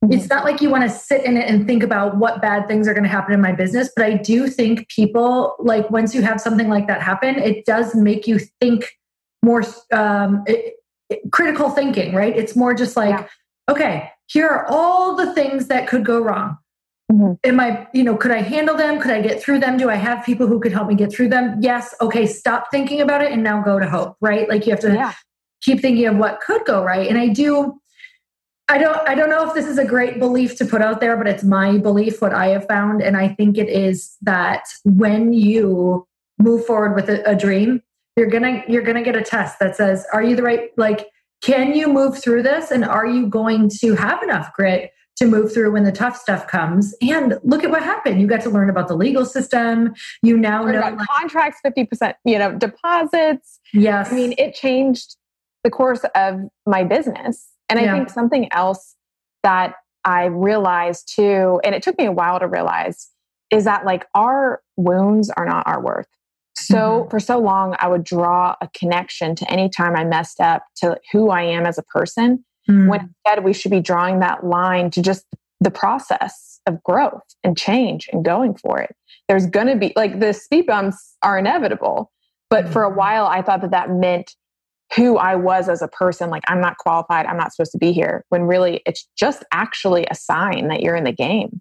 Mm-hmm. 0.04 0.14
It's 0.14 0.30
not 0.30 0.44
like 0.44 0.62
you 0.62 0.70
want 0.70 0.84
to 0.84 0.88
sit 0.88 1.24
in 1.24 1.36
it 1.36 1.48
and 1.48 1.66
think 1.66 1.82
about 1.82 2.16
what 2.16 2.40
bad 2.40 2.66
things 2.66 2.88
are 2.88 2.94
going 2.94 3.04
to 3.04 3.10
happen 3.10 3.34
in 3.34 3.40
my 3.40 3.52
business, 3.52 3.90
but 3.94 4.06
I 4.06 4.14
do 4.14 4.48
think 4.48 4.88
people, 4.88 5.56
like 5.58 5.90
once 5.90 6.14
you 6.14 6.22
have 6.22 6.40
something 6.40 6.68
like 6.68 6.86
that 6.86 7.02
happen, 7.02 7.36
it 7.36 7.66
does 7.66 7.94
make 7.94 8.26
you 8.26 8.38
think 8.60 8.98
more 9.42 9.62
um, 9.92 10.42
it, 10.46 10.76
it, 11.10 11.20
critical 11.32 11.68
thinking, 11.68 12.14
right? 12.14 12.34
It's 12.34 12.56
more 12.56 12.72
just 12.72 12.96
like, 12.96 13.10
yeah. 13.10 13.26
okay, 13.68 14.10
here 14.26 14.48
are 14.48 14.66
all 14.68 15.16
the 15.16 15.34
things 15.34 15.66
that 15.66 15.86
could 15.86 16.04
go 16.04 16.20
wrong. 16.20 16.56
Mm-hmm. 17.12 17.32
Am 17.44 17.60
I, 17.60 17.86
you 17.92 18.04
know, 18.04 18.16
could 18.16 18.30
I 18.30 18.40
handle 18.40 18.76
them? 18.76 19.00
Could 19.00 19.10
I 19.10 19.20
get 19.20 19.42
through 19.42 19.58
them? 19.58 19.76
Do 19.76 19.90
I 19.90 19.96
have 19.96 20.24
people 20.24 20.46
who 20.46 20.60
could 20.60 20.72
help 20.72 20.88
me 20.88 20.94
get 20.94 21.12
through 21.12 21.28
them? 21.28 21.56
Yes. 21.60 21.94
Okay, 22.00 22.26
stop 22.26 22.70
thinking 22.70 23.00
about 23.00 23.22
it 23.22 23.32
and 23.32 23.42
now 23.42 23.62
go 23.62 23.78
to 23.78 23.88
hope, 23.88 24.16
right? 24.20 24.48
Like 24.48 24.64
you 24.64 24.70
have 24.70 24.80
to 24.80 24.94
yeah. 24.94 25.12
keep 25.60 25.80
thinking 25.80 26.06
of 26.06 26.16
what 26.16 26.40
could 26.40 26.64
go 26.64 26.84
right. 26.84 27.08
And 27.08 27.18
I 27.18 27.26
do 27.26 27.79
I 28.70 28.78
don't 28.78 29.08
I 29.08 29.16
don't 29.16 29.28
know 29.28 29.46
if 29.48 29.52
this 29.52 29.66
is 29.66 29.78
a 29.78 29.84
great 29.84 30.20
belief 30.20 30.56
to 30.58 30.64
put 30.64 30.80
out 30.80 31.00
there, 31.00 31.16
but 31.16 31.26
it's 31.26 31.42
my 31.42 31.76
belief 31.78 32.22
what 32.22 32.32
I 32.32 32.48
have 32.48 32.68
found. 32.68 33.02
And 33.02 33.16
I 33.16 33.28
think 33.28 33.58
it 33.58 33.68
is 33.68 34.16
that 34.22 34.62
when 34.84 35.32
you 35.32 36.06
move 36.38 36.64
forward 36.64 36.94
with 36.94 37.10
a, 37.10 37.28
a 37.28 37.34
dream, 37.34 37.82
you're 38.16 38.28
going 38.28 38.44
to 38.44 38.62
you're 38.72 38.82
going 38.82 38.96
to 38.96 39.02
get 39.02 39.16
a 39.16 39.22
test 39.22 39.58
that 39.58 39.74
says 39.74 40.06
are 40.12 40.22
you 40.22 40.36
the 40.36 40.44
right 40.44 40.70
like 40.76 41.08
can 41.42 41.74
you 41.74 41.88
move 41.88 42.22
through 42.22 42.44
this? 42.44 42.70
And 42.70 42.84
are 42.84 43.06
you 43.06 43.26
going 43.26 43.70
to 43.80 43.94
have 43.96 44.22
enough 44.22 44.52
grit 44.52 44.92
to 45.16 45.26
move 45.26 45.52
through 45.52 45.72
when 45.72 45.84
the 45.84 45.92
tough 45.92 46.16
stuff 46.16 46.46
comes? 46.46 46.94
And 47.02 47.40
look 47.42 47.64
at 47.64 47.70
what 47.70 47.82
happened. 47.82 48.20
You 48.20 48.28
got 48.28 48.42
to 48.42 48.50
learn 48.50 48.70
about 48.70 48.88
the 48.88 48.94
legal 48.94 49.24
system. 49.24 49.94
You 50.22 50.36
now 50.36 50.62
know 50.62 50.78
like, 50.78 50.98
contracts 50.98 51.58
50% 51.66 52.14
you 52.24 52.38
know 52.38 52.54
deposits. 52.56 53.58
Yes. 53.72 54.12
i 54.12 54.14
mean 54.14 54.34
it 54.38 54.54
changed 54.54 55.16
the 55.64 55.70
course 55.70 56.04
of 56.14 56.40
my 56.66 56.84
business 56.84 57.48
and 57.70 57.80
I 57.80 57.92
think 57.92 58.10
something 58.10 58.52
else 58.52 58.96
that 59.42 59.74
I 60.04 60.26
realized 60.26 61.12
too, 61.14 61.60
and 61.64 61.74
it 61.74 61.82
took 61.82 61.98
me 61.98 62.06
a 62.06 62.12
while 62.12 62.38
to 62.40 62.46
realize, 62.46 63.08
is 63.50 63.64
that 63.64 63.84
like 63.84 64.06
our 64.14 64.62
wounds 64.76 65.30
are 65.30 65.46
not 65.46 65.66
our 65.66 65.82
worth. 65.82 66.06
So 66.54 66.76
mm-hmm. 66.76 67.10
for 67.10 67.20
so 67.20 67.38
long, 67.38 67.76
I 67.78 67.88
would 67.88 68.04
draw 68.04 68.54
a 68.60 68.68
connection 68.68 69.34
to 69.36 69.50
any 69.50 69.68
time 69.68 69.96
I 69.96 70.04
messed 70.04 70.40
up 70.40 70.64
to 70.76 70.98
who 71.12 71.30
I 71.30 71.42
am 71.42 71.66
as 71.66 71.78
a 71.78 71.82
person. 71.82 72.44
Mm-hmm. 72.68 72.88
When 72.88 73.00
instead 73.26 73.44
we 73.44 73.52
should 73.52 73.70
be 73.70 73.80
drawing 73.80 74.20
that 74.20 74.44
line 74.44 74.90
to 74.90 75.02
just 75.02 75.24
the 75.60 75.70
process 75.70 76.60
of 76.66 76.82
growth 76.82 77.22
and 77.42 77.56
change 77.56 78.08
and 78.12 78.24
going 78.24 78.54
for 78.54 78.80
it. 78.80 78.94
There's 79.28 79.46
going 79.46 79.66
to 79.68 79.76
be 79.76 79.92
like 79.96 80.20
the 80.20 80.32
speed 80.32 80.66
bumps 80.66 81.16
are 81.22 81.38
inevitable, 81.38 82.10
but 82.48 82.64
mm-hmm. 82.64 82.72
for 82.72 82.84
a 82.84 82.88
mm-hmm. 82.88 82.98
while 82.98 83.26
I 83.26 83.42
thought 83.42 83.60
that 83.62 83.70
that 83.70 83.90
meant 83.90 84.34
who 84.96 85.16
I 85.18 85.36
was 85.36 85.68
as 85.68 85.82
a 85.82 85.88
person. 85.88 86.30
Like, 86.30 86.42
I'm 86.48 86.60
not 86.60 86.78
qualified. 86.78 87.26
I'm 87.26 87.36
not 87.36 87.52
supposed 87.52 87.72
to 87.72 87.78
be 87.78 87.92
here. 87.92 88.24
When 88.28 88.42
really, 88.42 88.82
it's 88.86 89.08
just 89.16 89.44
actually 89.52 90.06
a 90.10 90.14
sign 90.14 90.68
that 90.68 90.80
you're 90.80 90.96
in 90.96 91.04
the 91.04 91.12
game. 91.12 91.60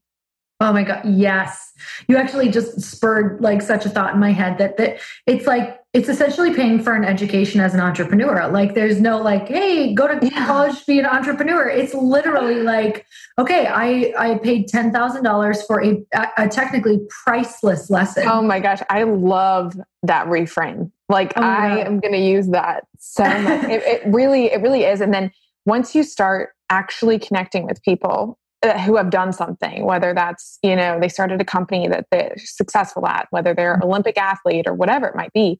Oh 0.61 0.73
my 0.73 0.83
God. 0.83 1.01
Yes. 1.05 1.71
You 2.07 2.17
actually 2.17 2.49
just 2.49 2.81
spurred 2.81 3.39
like 3.39 3.61
such 3.61 3.85
a 3.85 3.89
thought 3.89 4.13
in 4.13 4.19
my 4.19 4.33
head 4.33 4.57
that, 4.57 4.75
that 4.77 4.99
it's 5.25 5.47
like 5.47 5.78
it's 5.91 6.07
essentially 6.07 6.53
paying 6.53 6.83
for 6.83 6.93
an 6.93 7.03
education 7.03 7.59
as 7.59 7.73
an 7.73 7.79
entrepreneur. 7.79 8.47
Like 8.47 8.75
there's 8.75 9.01
no 9.01 9.17
like, 9.17 9.47
hey, 9.47 9.93
go 9.95 10.07
to 10.07 10.25
yeah. 10.25 10.45
college, 10.45 10.85
be 10.85 10.99
an 10.99 11.05
entrepreneur. 11.05 11.67
It's 11.67 11.95
literally 11.95 12.61
like, 12.61 13.07
okay, 13.39 13.65
I 13.65 14.13
I 14.17 14.37
paid 14.37 14.67
ten 14.67 14.93
thousand 14.93 15.23
dollars 15.23 15.63
for 15.63 15.83
a, 15.83 15.97
a, 16.37 16.47
technically 16.47 16.99
priceless 17.23 17.89
lesson. 17.89 18.27
Oh 18.27 18.43
my 18.43 18.59
gosh, 18.59 18.81
I 18.89 19.03
love 19.03 19.75
that 20.03 20.27
reframe. 20.27 20.91
Like 21.09 21.33
oh 21.35 21.41
I 21.41 21.79
am 21.79 21.99
going 21.99 22.13
to 22.13 22.19
use 22.19 22.47
that 22.49 22.83
so 22.99 23.23
much. 23.23 23.63
it, 23.63 23.81
it 23.83 24.01
really, 24.13 24.51
it 24.51 24.61
really 24.61 24.83
is. 24.83 25.01
And 25.01 25.11
then 25.11 25.31
once 25.65 25.95
you 25.95 26.03
start 26.03 26.51
actually 26.69 27.17
connecting 27.17 27.65
with 27.65 27.81
people 27.81 28.37
uh, 28.61 28.77
who 28.79 28.95
have 28.95 29.09
done 29.09 29.33
something, 29.33 29.85
whether 29.85 30.13
that's, 30.13 30.59
you 30.61 30.75
know, 30.75 30.99
they 30.99 31.07
started 31.07 31.41
a 31.41 31.45
company 31.45 31.87
that 31.87 32.05
they're 32.11 32.35
successful 32.37 33.07
at, 33.07 33.27
whether 33.31 33.55
they're 33.55 33.75
mm-hmm. 33.75 33.85
Olympic 33.85 34.17
athlete 34.19 34.67
or 34.67 34.73
whatever 34.73 35.07
it 35.07 35.15
might 35.15 35.33
be, 35.33 35.59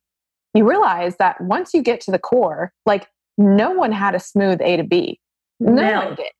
you 0.53 0.67
realize 0.67 1.17
that 1.17 1.39
once 1.41 1.73
you 1.73 1.81
get 1.81 2.01
to 2.01 2.11
the 2.11 2.19
core, 2.19 2.73
like 2.85 3.07
no 3.37 3.71
one 3.71 3.91
had 3.91 4.15
a 4.15 4.19
smooth 4.19 4.61
A 4.61 4.77
to 4.77 4.83
B. 4.83 5.19
No, 5.59 5.73
no. 5.73 6.05
one 6.05 6.15
did. 6.15 6.31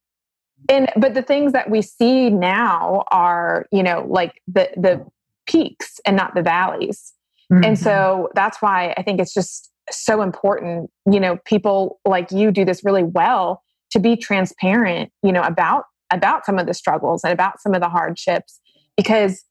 And 0.68 0.89
but 0.98 1.13
the 1.13 1.22
things 1.22 1.54
that 1.54 1.70
we 1.70 1.82
see 1.82 2.30
now 2.30 3.04
are, 3.12 3.66
you 3.72 3.84
know, 3.84 4.06
like 4.08 4.42
the 4.48 4.70
the 4.75 5.06
peaks 5.48 6.00
and 6.06 6.16
not 6.16 6.36
the 6.36 6.42
valleys. 6.42 7.13
Mm-hmm. 7.51 7.63
And 7.63 7.80
so 7.80 8.30
that's 8.36 8.62
why 8.62 8.94
I 8.98 9.04
think 9.04 9.20
it's 9.20 9.34
just 9.34 9.72
so 9.89 10.22
important, 10.22 10.92
you 11.10 11.20
know, 11.20 11.38
people 11.46 12.00
like 12.06 12.32
you 12.32 12.51
do 12.51 12.66
this 12.66 12.84
really 12.84 13.04
well 13.04 13.63
to 13.92 14.00
be 14.00 14.16
transparent, 14.16 15.12
you 15.24 15.32
know, 15.32 15.42
about 15.42 15.86
about 16.12 16.46
some 16.46 16.60
of 16.60 16.68
the 16.68 16.74
struggles 16.74 17.24
and 17.24 17.32
about 17.32 17.62
some 17.62 17.74
of 17.74 17.82
the 17.82 17.89
hardships 17.89 18.60
because 18.98 19.44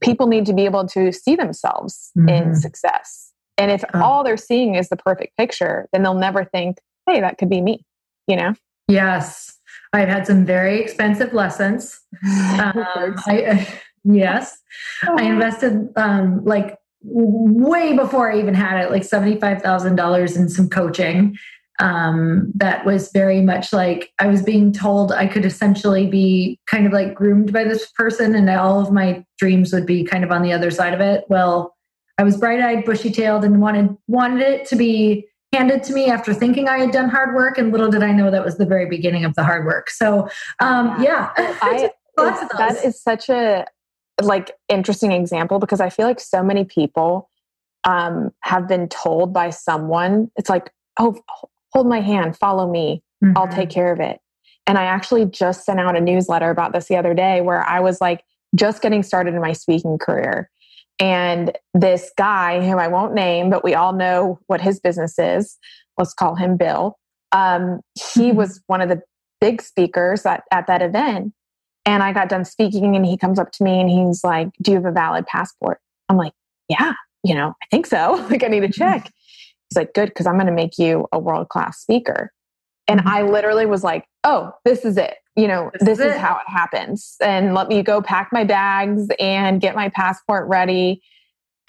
people 0.00 0.26
need 0.26 0.46
to 0.46 0.52
be 0.52 0.64
able 0.64 0.86
to 0.86 1.12
see 1.12 1.36
themselves 1.36 2.10
mm-hmm. 2.16 2.28
in 2.28 2.54
success. 2.54 3.29
And 3.60 3.70
if 3.70 3.84
oh. 3.92 4.02
all 4.02 4.24
they're 4.24 4.38
seeing 4.38 4.74
is 4.74 4.88
the 4.88 4.96
perfect 4.96 5.36
picture, 5.36 5.86
then 5.92 6.02
they'll 6.02 6.14
never 6.14 6.44
think, 6.44 6.78
hey, 7.06 7.20
that 7.20 7.36
could 7.36 7.50
be 7.50 7.60
me, 7.60 7.84
you 8.26 8.34
know? 8.34 8.54
Yes. 8.88 9.58
I've 9.92 10.08
had 10.08 10.26
some 10.26 10.46
very 10.46 10.80
expensive 10.80 11.34
lessons. 11.34 12.00
Um, 12.60 13.14
I, 13.26 13.68
yes. 14.04 14.58
Oh. 15.06 15.16
I 15.18 15.24
invested 15.24 15.88
um, 15.96 16.44
like 16.44 16.78
way 17.02 17.96
before 17.96 18.32
I 18.32 18.38
even 18.38 18.54
had 18.54 18.82
it, 18.82 18.90
like 18.90 19.02
$75,000 19.02 20.36
in 20.36 20.48
some 20.48 20.68
coaching 20.68 21.36
um, 21.80 22.52
that 22.56 22.84
was 22.84 23.10
very 23.12 23.40
much 23.40 23.72
like 23.72 24.12
I 24.18 24.26
was 24.26 24.42
being 24.42 24.72
told 24.72 25.12
I 25.12 25.26
could 25.26 25.44
essentially 25.46 26.06
be 26.06 26.58
kind 26.66 26.86
of 26.86 26.92
like 26.92 27.14
groomed 27.14 27.52
by 27.52 27.64
this 27.64 27.90
person 27.92 28.34
and 28.34 28.48
all 28.50 28.80
of 28.80 28.92
my 28.92 29.24
dreams 29.38 29.72
would 29.72 29.86
be 29.86 30.04
kind 30.04 30.22
of 30.22 30.30
on 30.30 30.42
the 30.42 30.52
other 30.52 30.70
side 30.70 30.92
of 30.92 31.00
it. 31.00 31.24
Well, 31.28 31.74
I 32.20 32.22
was 32.22 32.36
bright 32.36 32.60
eyed, 32.60 32.84
bushy 32.84 33.10
tailed, 33.10 33.44
and 33.44 33.62
wanted 33.62 33.96
wanted 34.06 34.42
it 34.42 34.66
to 34.66 34.76
be 34.76 35.26
handed 35.54 35.82
to 35.84 35.94
me 35.94 36.10
after 36.10 36.34
thinking 36.34 36.68
I 36.68 36.76
had 36.78 36.90
done 36.90 37.08
hard 37.08 37.34
work. 37.34 37.56
And 37.56 37.72
little 37.72 37.90
did 37.90 38.02
I 38.02 38.12
know 38.12 38.30
that 38.30 38.44
was 38.44 38.58
the 38.58 38.66
very 38.66 38.84
beginning 38.84 39.24
of 39.24 39.34
the 39.36 39.42
hard 39.42 39.64
work. 39.64 39.88
So, 39.88 40.28
um, 40.60 41.02
yeah, 41.02 41.30
I, 41.38 41.90
that 42.18 42.82
is 42.84 43.02
such 43.02 43.30
a 43.30 43.64
like 44.22 44.50
interesting 44.68 45.12
example 45.12 45.58
because 45.58 45.80
I 45.80 45.88
feel 45.88 46.06
like 46.06 46.20
so 46.20 46.42
many 46.42 46.64
people 46.64 47.30
um, 47.84 48.34
have 48.40 48.68
been 48.68 48.86
told 48.90 49.32
by 49.32 49.48
someone, 49.48 50.30
it's 50.36 50.50
like, 50.50 50.70
oh, 50.98 51.18
hold 51.72 51.86
my 51.86 52.02
hand, 52.02 52.36
follow 52.36 52.70
me, 52.70 53.02
mm-hmm. 53.24 53.32
I'll 53.34 53.48
take 53.48 53.70
care 53.70 53.94
of 53.94 53.98
it. 53.98 54.20
And 54.66 54.76
I 54.76 54.84
actually 54.84 55.24
just 55.24 55.64
sent 55.64 55.80
out 55.80 55.96
a 55.96 56.00
newsletter 56.02 56.50
about 56.50 56.74
this 56.74 56.88
the 56.88 56.96
other 56.96 57.14
day 57.14 57.40
where 57.40 57.66
I 57.66 57.80
was 57.80 57.98
like 57.98 58.24
just 58.54 58.82
getting 58.82 59.02
started 59.02 59.32
in 59.32 59.40
my 59.40 59.54
speaking 59.54 59.96
career. 59.96 60.50
And 61.00 61.56
this 61.72 62.12
guy, 62.16 62.60
who 62.60 62.76
I 62.76 62.88
won't 62.88 63.14
name, 63.14 63.48
but 63.48 63.64
we 63.64 63.74
all 63.74 63.94
know 63.94 64.38
what 64.46 64.60
his 64.60 64.78
business 64.78 65.18
is, 65.18 65.58
let's 65.96 66.12
call 66.12 66.36
him 66.36 66.56
Bill. 66.56 66.98
Um, 67.32 67.80
he 67.94 68.28
mm-hmm. 68.28 68.36
was 68.36 68.60
one 68.66 68.82
of 68.82 68.88
the 68.88 69.00
big 69.40 69.62
speakers 69.62 70.26
at, 70.26 70.44
at 70.52 70.66
that 70.66 70.82
event. 70.82 71.32
And 71.86 72.02
I 72.02 72.12
got 72.12 72.28
done 72.28 72.44
speaking, 72.44 72.94
and 72.94 73.06
he 73.06 73.16
comes 73.16 73.38
up 73.38 73.52
to 73.52 73.64
me 73.64 73.80
and 73.80 73.88
he's 73.88 74.22
like, 74.22 74.48
Do 74.62 74.72
you 74.72 74.76
have 74.76 74.84
a 74.84 74.92
valid 74.92 75.26
passport? 75.26 75.80
I'm 76.10 76.18
like, 76.18 76.34
Yeah, 76.68 76.92
you 77.24 77.34
know, 77.34 77.54
I 77.62 77.66
think 77.70 77.86
so. 77.86 78.26
like, 78.30 78.44
I 78.44 78.48
need 78.48 78.60
to 78.60 78.68
mm-hmm. 78.68 78.72
check. 78.72 79.10
He's 79.70 79.76
like, 79.76 79.94
good, 79.94 80.08
because 80.08 80.26
I'm 80.26 80.34
going 80.34 80.46
to 80.46 80.52
make 80.52 80.78
you 80.78 81.06
a 81.12 81.18
world 81.18 81.48
class 81.48 81.80
speaker. 81.80 82.32
And 82.90 83.00
mm-hmm. 83.00 83.08
I 83.08 83.22
literally 83.22 83.66
was 83.66 83.84
like, 83.84 84.04
oh, 84.24 84.52
this 84.64 84.84
is 84.84 84.96
it. 84.96 85.14
You 85.36 85.46
know, 85.46 85.70
this, 85.72 85.84
this 85.84 85.98
is, 86.00 86.14
is 86.14 86.20
how 86.20 86.34
it 86.34 86.50
happens. 86.50 87.16
And 87.22 87.54
let 87.54 87.68
me 87.68 87.82
go 87.82 88.02
pack 88.02 88.30
my 88.32 88.42
bags 88.42 89.06
and 89.20 89.60
get 89.60 89.76
my 89.76 89.90
passport 89.90 90.48
ready. 90.48 91.00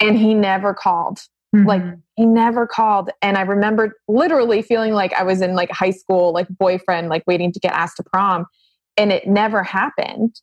And 0.00 0.18
he 0.18 0.34
never 0.34 0.74
called. 0.74 1.20
Mm-hmm. 1.54 1.66
Like 1.66 1.82
he 2.16 2.26
never 2.26 2.66
called. 2.66 3.10
And 3.22 3.38
I 3.38 3.42
remember 3.42 3.94
literally 4.08 4.62
feeling 4.62 4.94
like 4.94 5.12
I 5.14 5.22
was 5.22 5.40
in 5.40 5.54
like 5.54 5.70
high 5.70 5.92
school, 5.92 6.32
like 6.32 6.48
boyfriend, 6.48 7.08
like 7.08 7.22
waiting 7.26 7.52
to 7.52 7.60
get 7.60 7.72
asked 7.72 7.98
to 7.98 8.02
prom. 8.02 8.46
And 8.96 9.12
it 9.12 9.28
never 9.28 9.62
happened. 9.62 10.40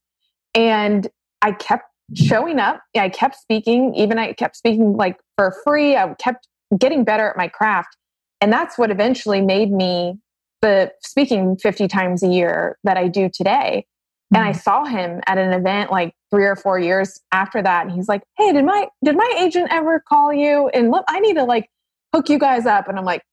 And 0.55 1.09
I 1.41 1.51
kept 1.51 1.91
showing 2.15 2.57
up. 2.57 2.79
I 2.95 3.09
kept 3.09 3.35
speaking, 3.35 3.93
even 3.95 4.17
I 4.17 4.31
kept 4.31 4.55
speaking 4.55 4.93
like 4.93 5.19
for 5.35 5.53
free. 5.65 5.97
I 5.97 6.13
kept 6.19 6.47
getting 6.77 7.03
better 7.03 7.29
at 7.29 7.35
my 7.35 7.49
craft. 7.49 7.97
And 8.39 8.53
that's 8.53 8.77
what 8.77 8.91
eventually 8.91 9.41
made 9.41 9.71
me 9.71 10.19
the 10.61 10.91
speaking 11.01 11.57
50 11.57 11.87
times 11.87 12.23
a 12.23 12.27
year 12.27 12.77
that 12.83 12.97
I 12.97 13.07
do 13.07 13.29
today. 13.29 13.85
Mm-hmm. 13.85 14.35
And 14.35 14.45
I 14.45 14.51
mm-hmm. 14.51 14.59
saw 14.59 14.85
him 14.85 15.21
at 15.27 15.37
an 15.37 15.53
event 15.53 15.91
like 15.91 16.13
three 16.31 16.45
or 16.45 16.55
four 16.55 16.79
years 16.79 17.19
after 17.31 17.61
that. 17.61 17.85
And 17.85 17.91
he's 17.91 18.07
like, 18.07 18.23
Hey, 18.37 18.51
did 18.53 18.65
my, 18.65 18.87
did 19.03 19.15
my 19.15 19.31
agent 19.39 19.69
ever 19.71 20.01
call 20.07 20.33
you? 20.33 20.69
And 20.69 20.91
look, 20.91 21.05
I 21.09 21.19
need 21.19 21.35
to 21.35 21.43
like 21.43 21.69
hook 22.13 22.29
you 22.29 22.39
guys 22.39 22.65
up. 22.65 22.87
And 22.87 22.97
I'm 22.97 23.05
like, 23.05 23.23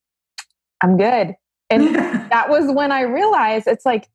I'm 0.83 0.97
good. 0.97 1.35
And 1.71 1.95
that 1.95 2.49
was 2.49 2.71
when 2.71 2.93
I 2.93 3.03
realized 3.03 3.67
it's 3.67 3.87
like, 3.87 4.09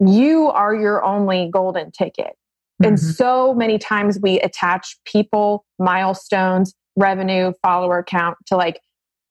you 0.00 0.48
are 0.48 0.74
your 0.74 1.04
only 1.04 1.50
golden 1.52 1.90
ticket. 1.90 2.36
Mm-hmm. 2.80 2.84
And 2.84 3.00
so 3.00 3.54
many 3.54 3.78
times 3.78 4.18
we 4.20 4.40
attach 4.40 4.96
people, 5.04 5.64
milestones, 5.78 6.74
revenue, 6.96 7.52
follower 7.62 8.02
count 8.02 8.38
to 8.46 8.56
like, 8.56 8.80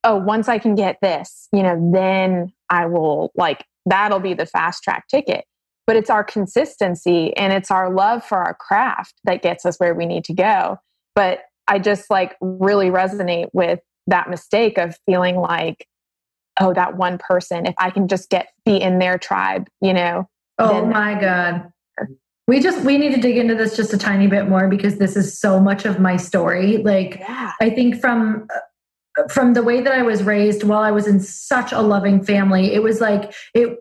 oh, 0.03 0.15
once 0.15 0.47
I 0.47 0.59
can 0.59 0.75
get 0.75 0.97
this, 1.01 1.47
you 1.51 1.63
know, 1.63 1.91
then 1.93 2.53
I 2.69 2.85
will 2.85 3.31
like, 3.35 3.65
that'll 3.85 4.19
be 4.19 4.33
the 4.33 4.45
fast 4.45 4.83
track 4.83 5.07
ticket. 5.07 5.45
But 5.87 5.95
it's 5.95 6.09
our 6.09 6.23
consistency 6.23 7.35
and 7.35 7.51
it's 7.51 7.71
our 7.71 7.91
love 7.91 8.23
for 8.23 8.37
our 8.37 8.53
craft 8.53 9.15
that 9.23 9.41
gets 9.41 9.65
us 9.65 9.77
where 9.77 9.95
we 9.95 10.05
need 10.05 10.23
to 10.25 10.33
go. 10.33 10.77
But 11.15 11.39
I 11.67 11.79
just 11.79 12.09
like 12.09 12.35
really 12.41 12.89
resonate 12.89 13.47
with 13.53 13.79
that 14.07 14.29
mistake 14.29 14.77
of 14.77 14.95
feeling 15.05 15.37
like, 15.37 15.87
oh, 16.59 16.73
that 16.73 16.97
one 16.97 17.17
person, 17.17 17.65
if 17.65 17.73
I 17.79 17.89
can 17.89 18.07
just 18.07 18.29
get 18.29 18.49
be 18.65 18.77
in 18.77 18.99
their 18.99 19.17
tribe, 19.17 19.67
you 19.81 19.93
know. 19.93 20.27
Oh 20.59 20.85
my 20.85 21.19
God. 21.19 21.71
We 22.47 22.59
just 22.59 22.83
we 22.83 22.97
need 22.97 23.13
to 23.13 23.21
dig 23.21 23.37
into 23.37 23.55
this 23.55 23.75
just 23.75 23.93
a 23.93 23.97
tiny 23.97 24.27
bit 24.27 24.47
more 24.47 24.67
because 24.67 24.97
this 24.97 25.15
is 25.15 25.39
so 25.39 25.59
much 25.59 25.85
of 25.85 25.99
my 25.99 26.17
story. 26.17 26.77
Like 26.77 27.17
yeah. 27.19 27.53
I 27.61 27.69
think 27.69 27.99
from 27.99 28.47
from 29.29 29.53
the 29.53 29.63
way 29.63 29.81
that 29.81 29.93
I 29.93 30.01
was 30.01 30.23
raised 30.23 30.63
while 30.63 30.81
I 30.81 30.91
was 30.91 31.07
in 31.07 31.19
such 31.19 31.71
a 31.71 31.81
loving 31.81 32.23
family, 32.23 32.73
it 32.73 32.83
was 32.83 33.01
like 33.01 33.33
it 33.53 33.79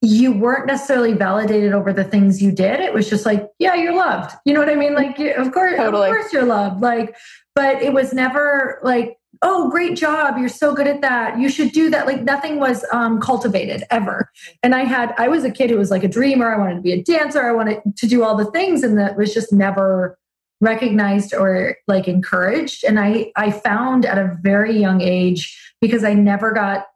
you 0.00 0.32
weren't 0.32 0.66
necessarily 0.66 1.12
validated 1.12 1.72
over 1.72 1.92
the 1.92 2.04
things 2.04 2.40
you 2.40 2.52
did. 2.52 2.78
It 2.78 2.94
was 2.94 3.10
just 3.10 3.26
like, 3.26 3.50
yeah, 3.58 3.74
you're 3.74 3.96
loved. 3.96 4.32
You 4.44 4.54
know 4.54 4.60
what 4.60 4.68
I 4.68 4.76
mean? 4.76 4.94
Like, 4.94 5.18
of 5.18 5.50
course, 5.50 5.76
totally. 5.76 6.08
of 6.08 6.14
course, 6.14 6.32
you're 6.32 6.44
loved. 6.44 6.80
Like, 6.80 7.16
but 7.56 7.82
it 7.82 7.92
was 7.92 8.12
never 8.12 8.78
like 8.84 9.16
oh 9.42 9.70
great 9.70 9.96
job 9.96 10.36
you're 10.38 10.48
so 10.48 10.74
good 10.74 10.86
at 10.86 11.00
that 11.00 11.38
you 11.38 11.48
should 11.48 11.70
do 11.72 11.90
that 11.90 12.06
like 12.06 12.22
nothing 12.22 12.58
was 12.58 12.84
um, 12.92 13.20
cultivated 13.20 13.84
ever 13.90 14.30
and 14.62 14.74
i 14.74 14.84
had 14.84 15.14
i 15.18 15.28
was 15.28 15.44
a 15.44 15.50
kid 15.50 15.70
who 15.70 15.76
was 15.76 15.90
like 15.90 16.02
a 16.02 16.08
dreamer 16.08 16.52
i 16.52 16.58
wanted 16.58 16.74
to 16.74 16.80
be 16.80 16.92
a 16.92 17.02
dancer 17.02 17.42
i 17.42 17.52
wanted 17.52 17.80
to 17.96 18.06
do 18.06 18.24
all 18.24 18.36
the 18.36 18.50
things 18.50 18.82
and 18.82 18.98
that 18.98 19.16
was 19.16 19.32
just 19.32 19.52
never 19.52 20.18
recognized 20.60 21.32
or 21.32 21.76
like 21.86 22.08
encouraged 22.08 22.84
and 22.84 22.98
i 22.98 23.30
i 23.36 23.50
found 23.50 24.04
at 24.04 24.18
a 24.18 24.36
very 24.42 24.78
young 24.78 25.00
age 25.00 25.56
because 25.80 26.02
i 26.02 26.12
never 26.12 26.52
got 26.52 26.86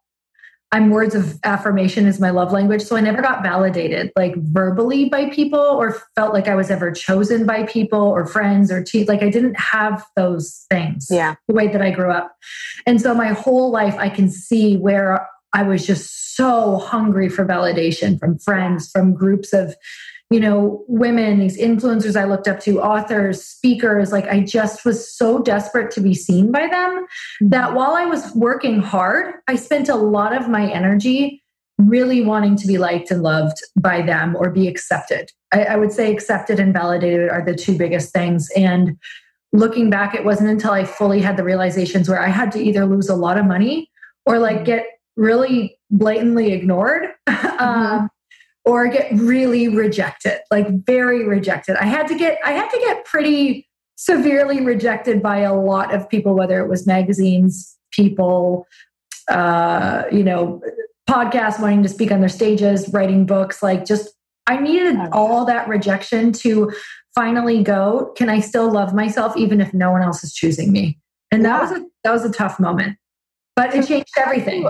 I'm 0.72 0.88
words 0.88 1.14
of 1.14 1.38
affirmation 1.44 2.07
is 2.07 2.18
my 2.18 2.31
love 2.31 2.51
language. 2.51 2.81
So 2.81 2.96
I 2.96 3.03
never 3.03 3.20
got 3.20 3.42
validated 3.42 4.11
like 4.16 4.35
verbally 4.37 5.11
by 5.11 5.29
people 5.29 5.61
or 5.61 6.01
felt 6.14 6.33
like 6.33 6.48
I 6.48 6.55
was 6.55 6.70
ever 6.70 6.90
chosen 6.90 7.44
by 7.44 7.64
people 7.64 8.01
or 8.01 8.25
friends 8.25 8.72
or 8.72 8.83
te- 8.83 9.05
like 9.05 9.22
I 9.22 9.29
didn't 9.29 9.61
have 9.61 10.03
those 10.16 10.64
things. 10.70 11.09
Yeah. 11.11 11.35
The 11.46 11.55
way 11.55 11.68
that 11.68 11.83
I 11.83 11.90
grew 11.90 12.11
up. 12.11 12.35
And 12.87 13.03
so 13.03 13.14
my 13.14 13.29
whole 13.29 13.70
life 13.70 13.94
I 13.98 14.09
can 14.09 14.31
see 14.31 14.79
where 14.79 15.29
I 15.53 15.62
was 15.62 15.87
just 15.87 16.35
so 16.35 16.79
hungry 16.79 17.29
for 17.29 17.44
validation 17.44 18.18
from 18.18 18.38
friends, 18.38 18.90
from 18.90 19.12
groups 19.12 19.53
of 19.53 19.77
you 20.33 20.40
know, 20.40 20.85
women, 20.88 21.38
these 21.38 21.59
influencers 21.59 22.18
I 22.18 22.25
looked 22.25 22.49
up 22.49 22.61
to, 22.61 22.81
authors, 22.81 23.45
speakers. 23.45 24.12
Like 24.12 24.27
I 24.27 24.40
just 24.40 24.85
was 24.85 25.12
so 25.14 25.42
desperate 25.42 25.90
to 25.92 26.01
be 26.01 26.14
seen 26.14 26.51
by 26.51 26.68
them 26.68 27.07
that 27.42 27.66
mm-hmm. 27.66 27.77
while 27.77 27.92
I 27.92 28.07
was 28.07 28.33
working 28.35 28.81
hard, 28.81 29.35
I 29.47 29.57
spent 29.57 29.88
a 29.88 29.97
lot 29.97 30.35
of 30.35 30.49
my 30.49 30.71
energy 30.71 31.42
really 31.79 32.23
wanting 32.23 32.57
to 32.57 32.66
be 32.66 32.79
liked 32.79 33.11
and 33.11 33.23
loved 33.23 33.59
by 33.77 34.03
them 34.03 34.37
or 34.37 34.51
be 34.51 34.68
accepted. 34.68 35.31
I, 35.53 35.64
I 35.64 35.77
would 35.77 35.92
say 35.92 36.12
accepted 36.12 36.61
and 36.61 36.73
validated 36.73 37.29
are 37.29 37.45
the 37.45 37.55
two 37.55 37.77
biggest 37.77 38.12
things. 38.12 38.51
And 38.57 38.97
looking 39.53 39.90
back, 39.90 40.14
it 40.14 40.25
wasn't 40.25 40.51
until 40.51 40.73
I 40.73 40.85
fully 40.85 41.21
had 41.21 41.37
the 41.37 41.45
realizations 41.45 42.09
where 42.09 42.21
I 42.21 42.29
had 42.29 42.53
to 42.53 42.62
either 42.62 42.87
lose 42.87 43.09
a 43.09 43.16
lot 43.16 43.38
of 43.38 43.47
money 43.47 43.90
or 44.27 44.38
like 44.38 44.57
mm-hmm. 44.57 44.64
get 44.64 44.87
really 45.16 45.79
blatantly 45.90 46.53
ignored. 46.53 47.09
Mm-hmm. 47.29 47.64
um, 47.64 48.11
or 48.64 48.87
get 48.88 49.12
really 49.12 49.68
rejected 49.68 50.38
like 50.51 50.68
very 50.85 51.27
rejected. 51.27 51.77
I 51.77 51.85
had 51.85 52.07
to 52.09 52.16
get 52.16 52.38
i 52.44 52.53
had 52.53 52.68
to 52.70 52.79
get 52.79 53.05
pretty 53.05 53.68
severely 53.96 54.64
rejected 54.64 55.22
by 55.22 55.38
a 55.38 55.55
lot 55.55 55.94
of 55.94 56.09
people 56.09 56.35
whether 56.35 56.61
it 56.61 56.68
was 56.68 56.87
magazines 56.87 57.77
people 57.92 58.66
uh 59.29 60.05
you 60.11 60.25
know 60.25 60.61
podcasts 61.09 61.61
wanting 61.61 61.83
to 61.83 61.88
speak 61.88 62.11
on 62.11 62.20
their 62.20 62.29
stages 62.29 62.88
writing 62.92 63.27
books 63.27 63.62
like 63.62 63.85
just 63.85 64.11
i 64.46 64.59
needed 64.59 64.96
all 65.12 65.44
that 65.44 65.68
rejection 65.68 66.33
to 66.33 66.72
finally 67.14 67.62
go 67.62 68.12
can 68.16 68.29
i 68.29 68.40
still 68.40 68.70
love 68.70 68.94
myself 68.94 69.37
even 69.37 69.61
if 69.61 69.72
no 69.75 69.90
one 69.90 70.03
else 70.03 70.25
is 70.25 70.33
choosing 70.33 70.72
me? 70.72 70.98
And 71.31 71.44
that 71.46 71.57
yeah. 71.57 71.61
was 71.62 71.81
a 71.81 71.87
that 72.05 72.12
was 72.12 72.25
a 72.25 72.33
tough 72.33 72.59
moment 72.59 72.98
but 73.55 73.75
it 73.75 73.87
changed 73.87 74.09
everything. 74.18 74.68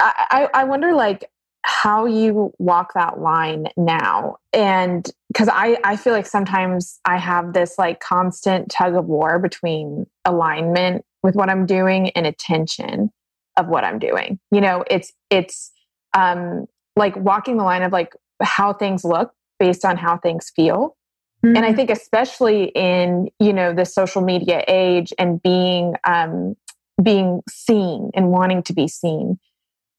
I, 0.00 0.48
I 0.54 0.64
wonder 0.64 0.94
like 0.94 1.30
how 1.62 2.06
you 2.06 2.52
walk 2.58 2.94
that 2.94 3.20
line 3.20 3.66
now 3.76 4.36
and 4.52 5.10
because 5.28 5.48
I, 5.52 5.78
I 5.84 5.96
feel 5.96 6.12
like 6.12 6.26
sometimes 6.26 6.98
i 7.04 7.18
have 7.18 7.52
this 7.52 7.76
like 7.78 8.00
constant 8.00 8.70
tug 8.70 8.94
of 8.94 9.06
war 9.06 9.38
between 9.38 10.06
alignment 10.24 11.04
with 11.22 11.34
what 11.34 11.50
i'm 11.50 11.66
doing 11.66 12.10
and 12.10 12.26
attention 12.26 13.12
of 13.56 13.68
what 13.68 13.84
i'm 13.84 13.98
doing 13.98 14.38
you 14.50 14.60
know 14.60 14.84
it's 14.90 15.12
it's 15.28 15.70
um 16.14 16.66
like 16.96 17.14
walking 17.16 17.58
the 17.58 17.64
line 17.64 17.82
of 17.82 17.92
like 17.92 18.14
how 18.42 18.72
things 18.72 19.04
look 19.04 19.32
based 19.58 19.84
on 19.84 19.98
how 19.98 20.16
things 20.16 20.50
feel 20.56 20.96
mm-hmm. 21.44 21.56
and 21.56 21.64
i 21.64 21.68
mm-hmm. 21.68 21.76
think 21.76 21.90
especially 21.90 22.64
in 22.74 23.28
you 23.38 23.52
know 23.52 23.74
the 23.74 23.84
social 23.84 24.22
media 24.22 24.64
age 24.66 25.12
and 25.18 25.42
being 25.42 25.94
um 26.04 26.56
being 27.02 27.42
seen 27.48 28.10
and 28.14 28.30
wanting 28.30 28.62
to 28.62 28.72
be 28.72 28.88
seen 28.88 29.38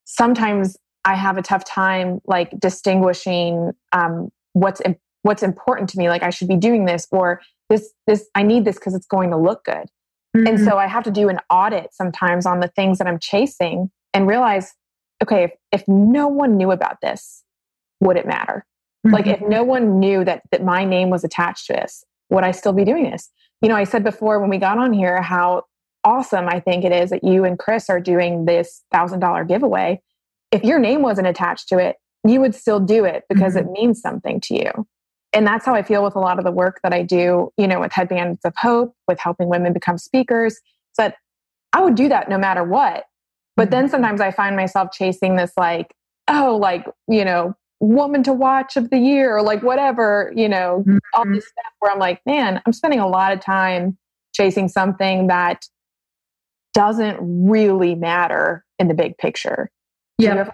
sometimes 0.05 0.75
I 1.05 1.15
have 1.15 1.37
a 1.37 1.41
tough 1.41 1.65
time 1.65 2.21
like 2.25 2.57
distinguishing 2.59 3.71
um, 3.91 4.31
what's 4.53 4.81
what's 5.23 5.43
important 5.43 5.89
to 5.89 5.97
me. 5.97 6.09
Like 6.09 6.23
I 6.23 6.29
should 6.29 6.47
be 6.47 6.55
doing 6.55 6.85
this, 6.85 7.07
or 7.11 7.41
this 7.69 7.91
this 8.07 8.29
I 8.35 8.43
need 8.43 8.65
this 8.65 8.75
because 8.75 8.95
it's 8.95 9.07
going 9.07 9.31
to 9.31 9.37
look 9.37 9.63
good. 9.65 9.87
Mm-hmm. 10.35 10.47
And 10.47 10.59
so 10.59 10.77
I 10.77 10.87
have 10.87 11.03
to 11.03 11.11
do 11.11 11.29
an 11.29 11.39
audit 11.49 11.93
sometimes 11.93 12.45
on 12.45 12.59
the 12.59 12.69
things 12.69 12.99
that 12.99 13.07
I'm 13.07 13.19
chasing 13.19 13.91
and 14.13 14.27
realize, 14.27 14.73
okay, 15.21 15.43
if, 15.43 15.51
if 15.71 15.87
no 15.87 16.27
one 16.27 16.55
knew 16.55 16.71
about 16.71 16.97
this, 17.01 17.43
would 17.99 18.15
it 18.15 18.25
matter? 18.25 18.65
Mm-hmm. 19.05 19.13
Like 19.13 19.27
if 19.27 19.41
no 19.41 19.63
one 19.63 19.99
knew 19.99 20.23
that 20.23 20.43
that 20.51 20.63
my 20.63 20.85
name 20.85 21.09
was 21.09 21.23
attached 21.23 21.67
to 21.67 21.73
this, 21.73 22.03
would 22.29 22.43
I 22.43 22.51
still 22.51 22.73
be 22.73 22.85
doing 22.85 23.09
this? 23.09 23.29
You 23.61 23.69
know, 23.69 23.75
I 23.75 23.83
said 23.83 24.03
before 24.03 24.39
when 24.39 24.49
we 24.49 24.57
got 24.57 24.77
on 24.77 24.93
here 24.93 25.21
how 25.21 25.63
awesome 26.03 26.47
I 26.47 26.59
think 26.59 26.83
it 26.83 26.91
is 26.91 27.11
that 27.11 27.23
you 27.23 27.45
and 27.45 27.59
Chris 27.59 27.89
are 27.89 27.99
doing 27.99 28.45
this 28.45 28.81
thousand 28.91 29.19
dollar 29.19 29.43
giveaway. 29.43 30.01
If 30.51 30.63
your 30.63 30.79
name 30.79 31.01
wasn't 31.01 31.27
attached 31.27 31.69
to 31.69 31.77
it, 31.77 31.97
you 32.27 32.39
would 32.41 32.53
still 32.53 32.79
do 32.79 33.05
it 33.05 33.23
because 33.29 33.55
mm-hmm. 33.55 33.69
it 33.69 33.71
means 33.71 34.01
something 34.01 34.39
to 34.41 34.55
you. 34.55 34.87
And 35.33 35.47
that's 35.47 35.65
how 35.65 35.73
I 35.73 35.81
feel 35.81 36.03
with 36.03 36.15
a 36.15 36.19
lot 36.19 36.39
of 36.39 36.45
the 36.45 36.51
work 36.51 36.79
that 36.83 36.93
I 36.93 37.03
do, 37.03 37.51
you 37.57 37.67
know, 37.67 37.79
with 37.79 37.93
Headbands 37.93 38.41
of 38.43 38.53
Hope, 38.57 38.93
with 39.07 39.19
helping 39.19 39.47
women 39.47 39.71
become 39.71 39.97
speakers. 39.97 40.59
So 40.93 41.03
that 41.03 41.15
I 41.71 41.81
would 41.81 41.95
do 41.95 42.09
that 42.09 42.29
no 42.29 42.37
matter 42.37 42.63
what. 42.63 43.05
But 43.55 43.63
mm-hmm. 43.63 43.71
then 43.71 43.89
sometimes 43.89 44.19
I 44.21 44.31
find 44.31 44.55
myself 44.55 44.89
chasing 44.91 45.37
this 45.37 45.53
like, 45.55 45.95
oh, 46.27 46.57
like, 46.61 46.85
you 47.07 47.23
know, 47.23 47.55
woman 47.79 48.23
to 48.23 48.33
watch 48.33 48.77
of 48.77 48.89
the 48.89 48.99
year 48.99 49.35
or 49.35 49.41
like 49.41 49.63
whatever, 49.63 50.31
you 50.35 50.47
know, 50.47 50.83
mm-hmm. 50.85 50.97
all 51.13 51.25
this 51.25 51.45
stuff 51.47 51.73
where 51.79 51.91
I'm 51.91 51.99
like, 51.99 52.21
man, 52.25 52.61
I'm 52.65 52.73
spending 52.73 52.99
a 52.99 53.07
lot 53.07 53.33
of 53.33 53.39
time 53.39 53.97
chasing 54.33 54.67
something 54.67 55.27
that 55.27 55.65
doesn't 56.73 57.17
really 57.21 57.95
matter 57.95 58.65
in 58.79 58.87
the 58.87 58.93
big 58.93 59.17
picture. 59.17 59.71
Yeah. 60.21 60.51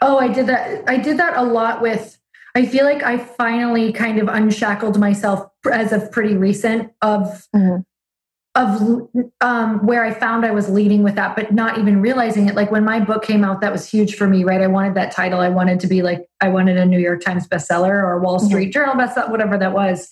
Oh, 0.00 0.18
I 0.18 0.28
did 0.28 0.46
that. 0.46 0.84
I 0.88 0.96
did 0.98 1.18
that 1.18 1.36
a 1.36 1.42
lot 1.42 1.80
with, 1.80 2.18
I 2.54 2.66
feel 2.66 2.84
like 2.84 3.02
I 3.02 3.16
finally 3.16 3.92
kind 3.92 4.18
of 4.18 4.28
unshackled 4.28 4.98
myself 4.98 5.48
as 5.70 5.92
of 5.92 6.12
pretty 6.12 6.36
recent 6.36 6.92
of, 7.00 7.46
mm-hmm. 7.56 7.80
of 8.54 9.08
um, 9.40 9.86
where 9.86 10.04
I 10.04 10.12
found 10.12 10.44
I 10.44 10.50
was 10.50 10.68
leading 10.68 11.02
with 11.02 11.14
that, 11.14 11.34
but 11.34 11.52
not 11.52 11.78
even 11.78 12.02
realizing 12.02 12.48
it. 12.48 12.54
Like 12.54 12.70
when 12.70 12.84
my 12.84 13.00
book 13.00 13.24
came 13.24 13.44
out, 13.44 13.62
that 13.62 13.72
was 13.72 13.88
huge 13.88 14.16
for 14.16 14.26
me, 14.26 14.44
right? 14.44 14.60
I 14.60 14.66
wanted 14.66 14.94
that 14.96 15.12
title. 15.12 15.40
I 15.40 15.48
wanted 15.48 15.80
to 15.80 15.86
be 15.86 16.02
like, 16.02 16.28
I 16.42 16.48
wanted 16.48 16.76
a 16.76 16.84
New 16.84 17.00
York 17.00 17.22
Times 17.22 17.48
bestseller 17.48 18.02
or 18.02 18.20
Wall 18.20 18.36
mm-hmm. 18.36 18.48
Street 18.48 18.64
mm-hmm. 18.66 18.72
Journal 18.72 18.94
bestseller, 18.96 19.30
whatever 19.30 19.56
that 19.56 19.72
was. 19.72 20.10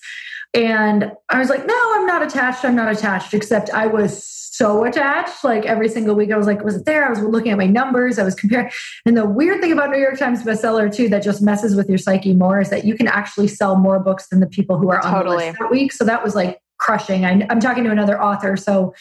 And 0.55 1.13
I 1.29 1.39
was 1.39 1.51
like, 1.51 1.67
no, 1.67 1.93
I'm 1.95 2.07
not 2.07 2.23
attached. 2.23 2.65
I'm 2.65 2.75
not 2.75 2.91
attached, 2.91 3.35
except 3.35 3.69
I 3.71 3.87
was 3.87 4.25
so 4.61 4.85
attached. 4.85 5.43
Like 5.43 5.65
every 5.65 5.89
single 5.89 6.15
week, 6.15 6.31
I 6.31 6.37
was 6.37 6.47
like, 6.47 6.63
was 6.63 6.77
it 6.77 6.85
there? 6.85 7.07
I 7.07 7.09
was 7.09 7.21
looking 7.21 7.51
at 7.51 7.57
my 7.57 7.67
numbers. 7.67 8.19
I 8.19 8.25
was 8.25 8.35
comparing. 8.35 8.71
And 9.07 9.17
the 9.17 9.25
weird 9.25 9.63
thing 9.63 9.73
about 9.73 9.89
New 9.89 9.99
York 9.99 10.19
Times 10.19 10.43
bestseller, 10.43 10.95
too, 10.95 11.09
that 11.09 11.23
just 11.23 11.41
messes 11.41 11.75
with 11.75 11.89
your 11.89 11.97
psyche 11.97 12.35
more 12.35 12.61
is 12.61 12.69
that 12.69 12.85
you 12.85 12.95
can 12.95 13.09
actually 13.09 13.49
sell 13.49 13.77
more 13.77 13.99
books 13.99 14.29
than 14.29 14.41
the 14.41 14.47
people 14.47 14.77
who 14.77 14.91
are 14.91 15.03
on 15.03 15.15
totally. 15.15 15.37
the 15.37 15.47
list 15.47 15.59
that 15.61 15.71
week. 15.71 15.93
So 15.93 16.05
that 16.05 16.23
was 16.23 16.35
like 16.35 16.61
crushing. 16.77 17.25
I, 17.25 17.47
am 17.49 17.59
talking 17.59 17.85
to 17.85 17.91
another 17.91 18.23
author. 18.23 18.55
So 18.59 18.93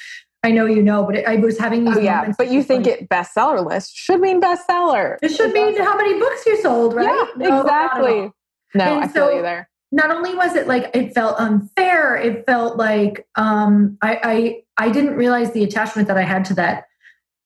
I 0.43 0.51
know 0.51 0.65
you 0.65 0.81
know, 0.81 1.03
but 1.03 1.17
it, 1.17 1.27
I 1.27 1.35
was 1.35 1.59
having 1.59 1.83
these. 1.83 1.97
Oh, 1.97 1.99
yeah, 1.99 2.31
but 2.37 2.49
you 2.49 2.63
think 2.63 2.85
like, 2.85 3.01
it 3.01 3.09
bestseller 3.09 3.65
list 3.65 3.93
should 3.93 4.21
mean 4.21 4.39
bestseller. 4.39 5.17
It 5.21 5.29
should 5.29 5.51
mean 5.51 5.77
how 5.77 5.97
many 5.97 6.17
books 6.17 6.45
you 6.45 6.61
sold, 6.61 6.93
right? 6.93 7.27
Yeah, 7.37 7.49
no, 7.49 7.59
exactly. 7.59 8.31
No, 8.75 8.83
and 8.85 9.03
I 9.03 9.07
feel 9.09 9.35
you 9.35 9.41
there 9.41 9.69
not 9.91 10.11
only 10.11 10.35
was 10.35 10.55
it 10.55 10.67
like 10.67 10.91
it 10.93 11.13
felt 11.13 11.39
unfair, 11.39 12.15
it 12.15 12.45
felt 12.45 12.77
like 12.77 13.27
um, 13.35 13.97
I, 14.01 14.61
I 14.77 14.85
I 14.85 14.91
didn't 14.91 15.15
realize 15.15 15.51
the 15.51 15.63
attachment 15.63 16.07
that 16.07 16.17
I 16.17 16.21
had 16.23 16.45
to 16.45 16.53
that 16.55 16.85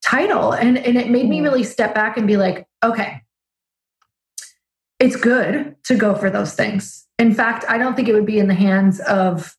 title, 0.03 0.51
and 0.51 0.77
and 0.77 0.97
it 0.97 1.09
made 1.09 1.29
me 1.29 1.39
mm. 1.39 1.43
really 1.43 1.63
step 1.63 1.95
back 1.95 2.17
and 2.17 2.27
be 2.27 2.37
like, 2.37 2.67
okay, 2.83 3.21
it's 4.99 5.15
good 5.15 5.75
to 5.83 5.95
go 5.95 6.15
for 6.15 6.29
those 6.29 6.53
things. 6.53 7.07
In 7.17 7.33
fact, 7.33 7.65
I 7.69 7.77
don't 7.77 7.95
think 7.95 8.07
it 8.07 8.13
would 8.13 8.25
be 8.25 8.39
in 8.39 8.47
the 8.47 8.53
hands 8.53 8.99
of 9.01 9.55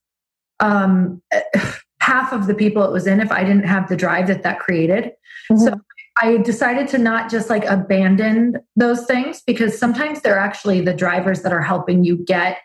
um, 0.61 1.23
half 2.01 2.33
of 2.33 2.47
the 2.47 2.55
people 2.55 2.85
it 2.85 2.93
was 2.93 3.07
in 3.07 3.21
if 3.21 3.33
I 3.33 3.45
didn't 3.45 3.65
have 3.65 3.89
the 3.89 3.97
drive 3.97 4.27
that 4.27 4.43
that 4.43 4.59
created. 4.59 5.13
Mm-hmm. 5.51 5.59
So 5.59 5.81
I 6.21 6.37
decided 6.39 6.89
to 6.89 6.99
not 6.99 7.31
just 7.31 7.51
like 7.51 7.65
abandon 7.65 8.59
those 8.77 9.05
things 9.07 9.43
because 9.47 9.79
sometimes 9.79 10.21
they're 10.21 10.39
actually 10.39 10.81
the 10.81 10.95
drivers 10.95 11.43
that 11.43 11.53
are 11.53 11.63
helping 11.63 12.05
you 12.05 12.17
get 12.17 12.59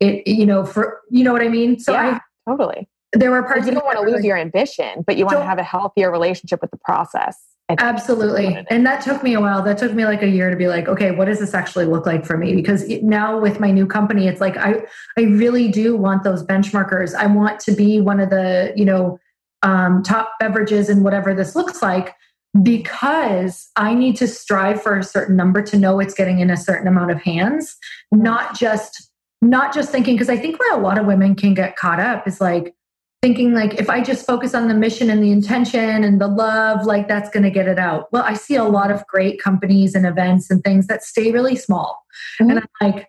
it 0.00 0.26
you 0.26 0.46
know 0.46 0.64
for 0.64 1.00
you 1.10 1.24
know 1.24 1.32
what 1.32 1.42
i 1.42 1.48
mean? 1.48 1.78
So 1.78 1.92
yeah, 1.92 2.20
i 2.46 2.50
totally. 2.50 2.88
There 3.12 3.30
were 3.30 3.44
parts 3.44 3.66
you 3.66 3.72
don't 3.72 3.84
want 3.84 3.98
to 3.98 4.04
lose 4.04 4.14
like, 4.14 4.24
your 4.24 4.36
ambition 4.36 5.04
but 5.06 5.16
you 5.16 5.24
want 5.24 5.38
to 5.38 5.44
have 5.44 5.58
a 5.58 5.62
healthier 5.62 6.10
relationship 6.10 6.60
with 6.60 6.70
the 6.70 6.78
process. 6.78 7.40
Absolutely. 7.78 8.62
and 8.68 8.84
that 8.84 9.02
took 9.02 9.22
me 9.22 9.32
a 9.32 9.40
while. 9.40 9.62
That 9.62 9.78
took 9.78 9.94
me 9.94 10.04
like 10.04 10.22
a 10.22 10.28
year 10.28 10.50
to 10.50 10.56
be 10.56 10.68
like 10.68 10.88
okay 10.88 11.10
what 11.12 11.26
does 11.26 11.38
this 11.38 11.54
actually 11.54 11.86
look 11.86 12.06
like 12.06 12.24
for 12.24 12.36
me? 12.36 12.54
Because 12.54 12.88
now 13.02 13.38
with 13.38 13.60
my 13.60 13.70
new 13.70 13.86
company 13.86 14.26
it's 14.26 14.40
like 14.40 14.56
i 14.56 14.82
i 15.16 15.22
really 15.22 15.68
do 15.68 15.96
want 15.96 16.24
those 16.24 16.44
benchmarkers. 16.44 17.14
I 17.14 17.26
want 17.26 17.60
to 17.60 17.72
be 17.72 18.00
one 18.00 18.20
of 18.20 18.30
the 18.30 18.72
you 18.76 18.84
know 18.84 19.18
um, 19.62 20.02
top 20.02 20.34
beverages 20.38 20.90
and 20.90 21.02
whatever 21.02 21.34
this 21.34 21.56
looks 21.56 21.80
like 21.80 22.14
because 22.62 23.68
I 23.76 23.94
need 23.94 24.16
to 24.16 24.28
strive 24.28 24.82
for 24.82 24.96
a 24.96 25.02
certain 25.02 25.36
number 25.36 25.62
to 25.62 25.78
know 25.78 25.98
it's 25.98 26.14
getting 26.14 26.38
in 26.38 26.50
a 26.50 26.56
certain 26.56 26.86
amount 26.86 27.10
of 27.10 27.20
hands, 27.20 27.76
not 28.12 28.56
just 28.56 29.10
not 29.50 29.74
just 29.74 29.90
thinking 29.90 30.14
because 30.14 30.28
i 30.28 30.36
think 30.36 30.58
where 30.58 30.74
a 30.74 30.80
lot 30.80 30.98
of 30.98 31.06
women 31.06 31.34
can 31.34 31.54
get 31.54 31.76
caught 31.76 32.00
up 32.00 32.26
is 32.26 32.40
like 32.40 32.74
thinking 33.22 33.54
like 33.54 33.74
if 33.80 33.88
i 33.88 34.02
just 34.02 34.26
focus 34.26 34.54
on 34.54 34.68
the 34.68 34.74
mission 34.74 35.10
and 35.10 35.22
the 35.22 35.30
intention 35.30 36.04
and 36.04 36.20
the 36.20 36.26
love 36.26 36.84
like 36.84 37.08
that's 37.08 37.30
going 37.30 37.42
to 37.42 37.50
get 37.50 37.66
it 37.66 37.78
out. 37.78 38.12
Well 38.12 38.22
i 38.24 38.34
see 38.34 38.54
a 38.54 38.64
lot 38.64 38.90
of 38.90 39.06
great 39.06 39.40
companies 39.40 39.94
and 39.94 40.04
events 40.04 40.50
and 40.50 40.62
things 40.62 40.86
that 40.88 41.02
stay 41.02 41.32
really 41.32 41.56
small. 41.56 42.02
Mm-hmm. 42.40 42.50
and 42.50 42.58
i'm 42.60 42.92
like 42.92 43.08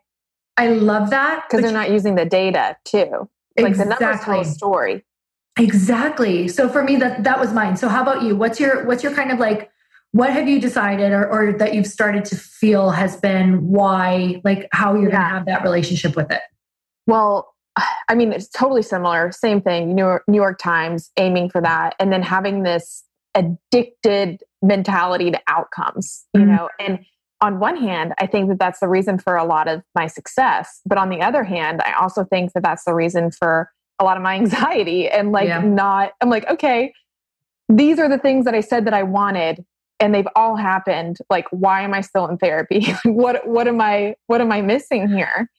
i 0.57 0.69
love 0.69 1.09
that 1.09 1.43
because 1.47 1.63
they're 1.63 1.73
not 1.73 1.91
using 1.91 2.15
the 2.15 2.25
data 2.25 2.77
too. 2.85 3.29
Like 3.57 3.69
exactly. 3.69 3.95
the 3.95 4.05
numbers 4.05 4.25
tell 4.25 4.39
a 4.41 4.45
story. 4.45 5.05
Exactly. 5.57 6.47
So 6.49 6.67
for 6.67 6.83
me 6.83 6.97
that 6.97 7.23
that 7.23 7.39
was 7.39 7.53
mine. 7.53 7.77
So 7.77 7.87
how 7.87 8.01
about 8.01 8.23
you? 8.23 8.35
What's 8.35 8.59
your 8.59 8.85
what's 8.85 9.03
your 9.03 9.13
kind 9.13 9.31
of 9.31 9.39
like 9.39 9.69
what 10.15 10.31
have 10.31 10.47
you 10.47 10.61
decided 10.61 11.11
or, 11.11 11.27
or 11.27 11.51
that 11.51 11.73
you've 11.73 11.85
started 11.85 12.23
to 12.23 12.37
feel 12.37 12.89
has 12.91 13.17
been 13.17 13.67
why 13.67 14.39
like 14.45 14.69
how 14.71 14.93
you're 14.93 15.09
yeah. 15.09 15.17
going 15.17 15.23
to 15.23 15.27
have 15.27 15.45
that 15.45 15.61
relationship 15.61 16.15
with 16.15 16.31
it 16.31 16.41
well 17.05 17.53
i 18.09 18.15
mean 18.15 18.31
it's 18.31 18.47
totally 18.47 18.81
similar 18.81 19.31
same 19.31 19.61
thing 19.61 19.93
new 19.93 20.03
york, 20.03 20.23
new 20.27 20.37
york 20.37 20.57
times 20.57 21.11
aiming 21.17 21.49
for 21.49 21.61
that 21.61 21.95
and 21.99 22.13
then 22.13 22.23
having 22.23 22.63
this 22.63 23.03
addicted 23.35 24.41
mentality 24.61 25.29
to 25.29 25.41
outcomes 25.47 26.25
you 26.33 26.41
mm-hmm. 26.41 26.55
know 26.55 26.69
and 26.79 26.99
on 27.41 27.59
one 27.59 27.75
hand 27.75 28.13
i 28.17 28.25
think 28.25 28.47
that 28.47 28.57
that's 28.57 28.79
the 28.79 28.87
reason 28.87 29.19
for 29.19 29.35
a 29.35 29.43
lot 29.43 29.67
of 29.67 29.83
my 29.95 30.07
success 30.07 30.79
but 30.85 30.97
on 30.97 31.09
the 31.09 31.19
other 31.19 31.43
hand 31.43 31.81
i 31.83 31.91
also 31.91 32.23
think 32.23 32.53
that 32.53 32.63
that's 32.63 32.85
the 32.85 32.93
reason 32.93 33.31
for 33.31 33.69
a 33.99 34.05
lot 34.05 34.15
of 34.15 34.23
my 34.23 34.35
anxiety 34.41 35.09
and 35.09 35.33
like 35.33 35.49
yeah. 35.49 35.59
not 35.59 36.13
i'm 36.21 36.29
like 36.29 36.49
okay 36.49 36.93
these 37.67 37.99
are 37.99 38.07
the 38.07 38.17
things 38.17 38.45
that 38.45 38.55
i 38.55 38.61
said 38.61 38.85
that 38.85 38.93
i 38.93 39.03
wanted 39.03 39.65
and 39.99 40.13
they've 40.13 40.27
all 40.35 40.55
happened 40.55 41.17
like 41.29 41.45
why 41.51 41.81
am 41.81 41.93
i 41.93 42.01
still 42.01 42.27
in 42.27 42.37
therapy 42.37 42.87
what 43.05 43.47
what 43.47 43.67
am 43.67 43.79
i 43.81 44.15
what 44.27 44.41
am 44.41 44.51
i 44.51 44.61
missing 44.61 45.07
here 45.07 45.49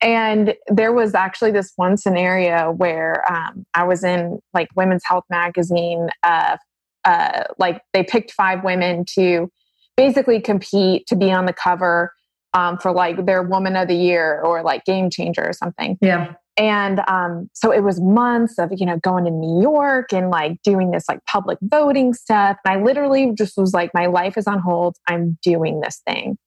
And 0.00 0.54
there 0.68 0.92
was 0.92 1.14
actually 1.14 1.52
this 1.52 1.72
one 1.76 1.96
scenario 1.96 2.70
where 2.70 3.24
um, 3.32 3.64
I 3.74 3.84
was 3.84 4.04
in 4.04 4.40
like 4.52 4.68
Women's 4.76 5.04
Health 5.04 5.24
magazine. 5.30 6.08
Uh, 6.22 6.56
uh, 7.04 7.44
like 7.58 7.82
they 7.92 8.02
picked 8.02 8.32
five 8.32 8.64
women 8.64 9.04
to 9.14 9.50
basically 9.96 10.40
compete 10.40 11.06
to 11.06 11.16
be 11.16 11.30
on 11.30 11.46
the 11.46 11.52
cover 11.52 12.12
um, 12.52 12.78
for 12.78 12.92
like 12.92 13.24
their 13.26 13.42
Woman 13.42 13.76
of 13.76 13.88
the 13.88 13.94
Year 13.94 14.40
or 14.42 14.62
like 14.62 14.84
Game 14.84 15.08
Changer 15.08 15.46
or 15.46 15.52
something. 15.52 15.96
Yeah. 16.02 16.34
And 16.58 17.02
um, 17.06 17.50
so 17.52 17.70
it 17.70 17.82
was 17.82 18.00
months 18.00 18.58
of, 18.58 18.72
you 18.74 18.86
know, 18.86 18.98
going 18.98 19.24
to 19.24 19.30
New 19.30 19.60
York 19.60 20.12
and 20.12 20.30
like 20.30 20.62
doing 20.62 20.90
this 20.90 21.04
like 21.08 21.22
public 21.26 21.58
voting 21.60 22.14
stuff. 22.14 22.56
And 22.64 22.78
I 22.78 22.82
literally 22.82 23.32
just 23.36 23.58
was 23.58 23.74
like, 23.74 23.90
my 23.92 24.06
life 24.06 24.38
is 24.38 24.46
on 24.46 24.60
hold. 24.60 24.96
I'm 25.06 25.38
doing 25.42 25.80
this 25.80 26.00
thing. 26.06 26.38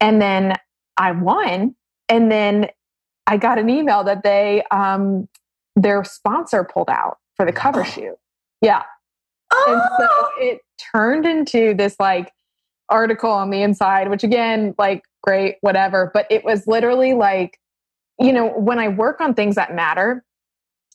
And 0.00 0.20
then 0.20 0.54
I 0.96 1.12
won. 1.12 1.74
And 2.08 2.32
then 2.32 2.68
I 3.26 3.36
got 3.36 3.58
an 3.58 3.68
email 3.68 4.02
that 4.04 4.22
they, 4.22 4.62
um, 4.70 5.28
their 5.76 6.04
sponsor 6.04 6.64
pulled 6.64 6.88
out 6.88 7.18
for 7.36 7.44
the 7.44 7.52
cover 7.52 7.80
oh. 7.80 7.84
shoot. 7.84 8.16
Yeah. 8.62 8.82
Oh. 9.52 9.64
And 9.68 9.82
so 9.98 10.08
oh! 10.10 10.30
it 10.38 10.60
turned 10.92 11.26
into 11.26 11.74
this 11.74 11.96
like 12.00 12.32
article 12.88 13.30
on 13.30 13.50
the 13.50 13.62
inside, 13.62 14.08
which 14.08 14.24
again, 14.24 14.74
like, 14.78 15.02
great, 15.22 15.56
whatever. 15.60 16.10
But 16.14 16.26
it 16.30 16.44
was 16.44 16.66
literally 16.66 17.12
like, 17.12 17.58
you 18.18 18.32
know, 18.32 18.48
when 18.48 18.78
I 18.78 18.88
work 18.88 19.20
on 19.20 19.34
things 19.34 19.56
that 19.56 19.74
matter, 19.74 20.24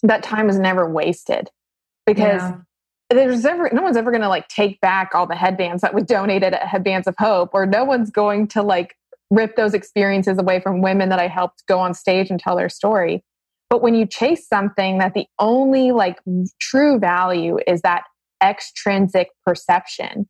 that 0.04 0.24
time 0.24 0.50
is 0.50 0.58
never 0.58 0.90
wasted 0.90 1.50
because 2.06 2.42
yeah. 2.42 2.58
there's 3.10 3.46
ever 3.46 3.70
no 3.74 3.82
one's 3.82 3.98
ever 3.98 4.12
going 4.12 4.22
to 4.22 4.30
like 4.30 4.48
take 4.48 4.80
back 4.82 5.12
all 5.14 5.28
the 5.28 5.36
headbands 5.36 5.82
that 5.82 5.94
we 5.94 6.02
donated 6.02 6.54
at 6.54 6.68
Headbands 6.68 7.08
of 7.08 7.16
Hope, 7.18 7.52
or 7.54 7.66
no 7.66 7.84
one's 7.84 8.10
going 8.10 8.48
to 8.50 8.62
like 8.62 8.96
rip 9.30 9.56
those 9.56 9.74
experiences 9.74 10.38
away 10.38 10.60
from 10.60 10.82
women 10.82 11.10
that 11.10 11.20
I 11.20 11.28
helped 11.28 11.66
go 11.68 11.80
on 11.80 11.94
stage 11.94 12.30
and 12.30 12.40
tell 12.40 12.56
their 12.56 12.70
story. 12.70 13.24
But 13.70 13.82
when 13.82 13.94
you 13.94 14.08
chase 14.08 14.48
something 14.48 14.98
that 14.98 15.14
the 15.14 15.28
only 15.38 15.92
like 15.92 16.20
true 16.60 16.98
value 16.98 17.60
is 17.68 17.82
that 17.82 18.04
extrinsic 18.42 19.30
perception, 19.46 20.28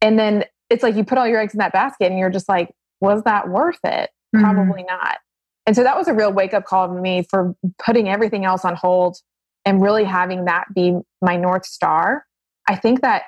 and 0.00 0.18
then 0.18 0.44
it's 0.68 0.82
like 0.82 0.94
you 0.94 1.04
put 1.04 1.18
all 1.18 1.26
your 1.26 1.40
eggs 1.40 1.54
in 1.54 1.58
that 1.58 1.72
basket 1.72 2.10
and 2.10 2.18
you're 2.18 2.30
just 2.30 2.48
like, 2.48 2.70
was 3.00 3.22
that 3.24 3.48
worth 3.48 3.80
it? 3.84 4.10
Mm-hmm. 4.34 4.40
Probably 4.40 4.84
not. 4.84 5.18
And 5.66 5.76
so 5.76 5.82
that 5.82 5.96
was 5.96 6.08
a 6.08 6.14
real 6.14 6.32
wake 6.32 6.54
up 6.54 6.64
call 6.64 6.88
to 6.88 6.94
me 6.94 7.22
for 7.22 7.54
putting 7.84 8.08
everything 8.08 8.44
else 8.44 8.64
on 8.64 8.74
hold 8.74 9.18
and 9.64 9.82
really 9.82 10.04
having 10.04 10.46
that 10.46 10.66
be 10.74 10.98
my 11.20 11.36
North 11.36 11.66
Star. 11.66 12.24
I 12.68 12.76
think 12.76 13.02
that 13.02 13.24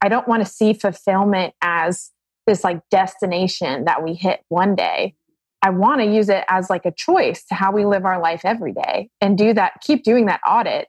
I 0.00 0.08
don't 0.08 0.26
want 0.26 0.44
to 0.44 0.50
see 0.50 0.72
fulfillment 0.72 1.54
as 1.62 2.10
this 2.46 2.64
like 2.64 2.80
destination 2.90 3.84
that 3.84 4.02
we 4.02 4.14
hit 4.14 4.40
one 4.48 4.74
day. 4.74 5.14
I 5.62 5.70
want 5.70 6.00
to 6.00 6.06
use 6.06 6.28
it 6.28 6.44
as 6.48 6.68
like 6.68 6.84
a 6.84 6.92
choice 6.92 7.44
to 7.46 7.54
how 7.54 7.72
we 7.72 7.86
live 7.86 8.04
our 8.04 8.20
life 8.20 8.42
every 8.44 8.72
day 8.72 9.08
and 9.20 9.38
do 9.38 9.54
that, 9.54 9.80
keep 9.80 10.04
doing 10.04 10.26
that 10.26 10.40
audit 10.46 10.88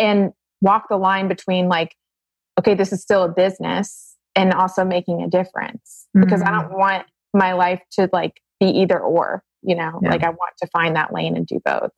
and 0.00 0.32
walk 0.60 0.88
the 0.88 0.96
line 0.96 1.28
between 1.28 1.68
like, 1.68 1.94
okay, 2.58 2.74
this 2.74 2.92
is 2.92 3.00
still 3.00 3.22
a 3.22 3.28
business 3.28 4.16
and 4.34 4.52
also 4.52 4.84
making 4.84 5.22
a 5.22 5.28
difference 5.28 6.06
mm-hmm. 6.16 6.24
because 6.24 6.42
I 6.42 6.46
mm-hmm. 6.46 6.70
don't 6.70 6.78
want 6.78 7.06
my 7.32 7.52
life 7.52 7.80
to 7.92 8.08
like 8.12 8.40
be 8.58 8.66
either 8.66 8.98
or 8.98 9.44
you 9.62 9.74
know 9.74 9.98
yeah. 10.02 10.10
like 10.10 10.22
i 10.22 10.28
want 10.28 10.52
to 10.60 10.66
find 10.68 10.96
that 10.96 11.12
lane 11.12 11.36
and 11.36 11.46
do 11.46 11.60
both. 11.64 11.90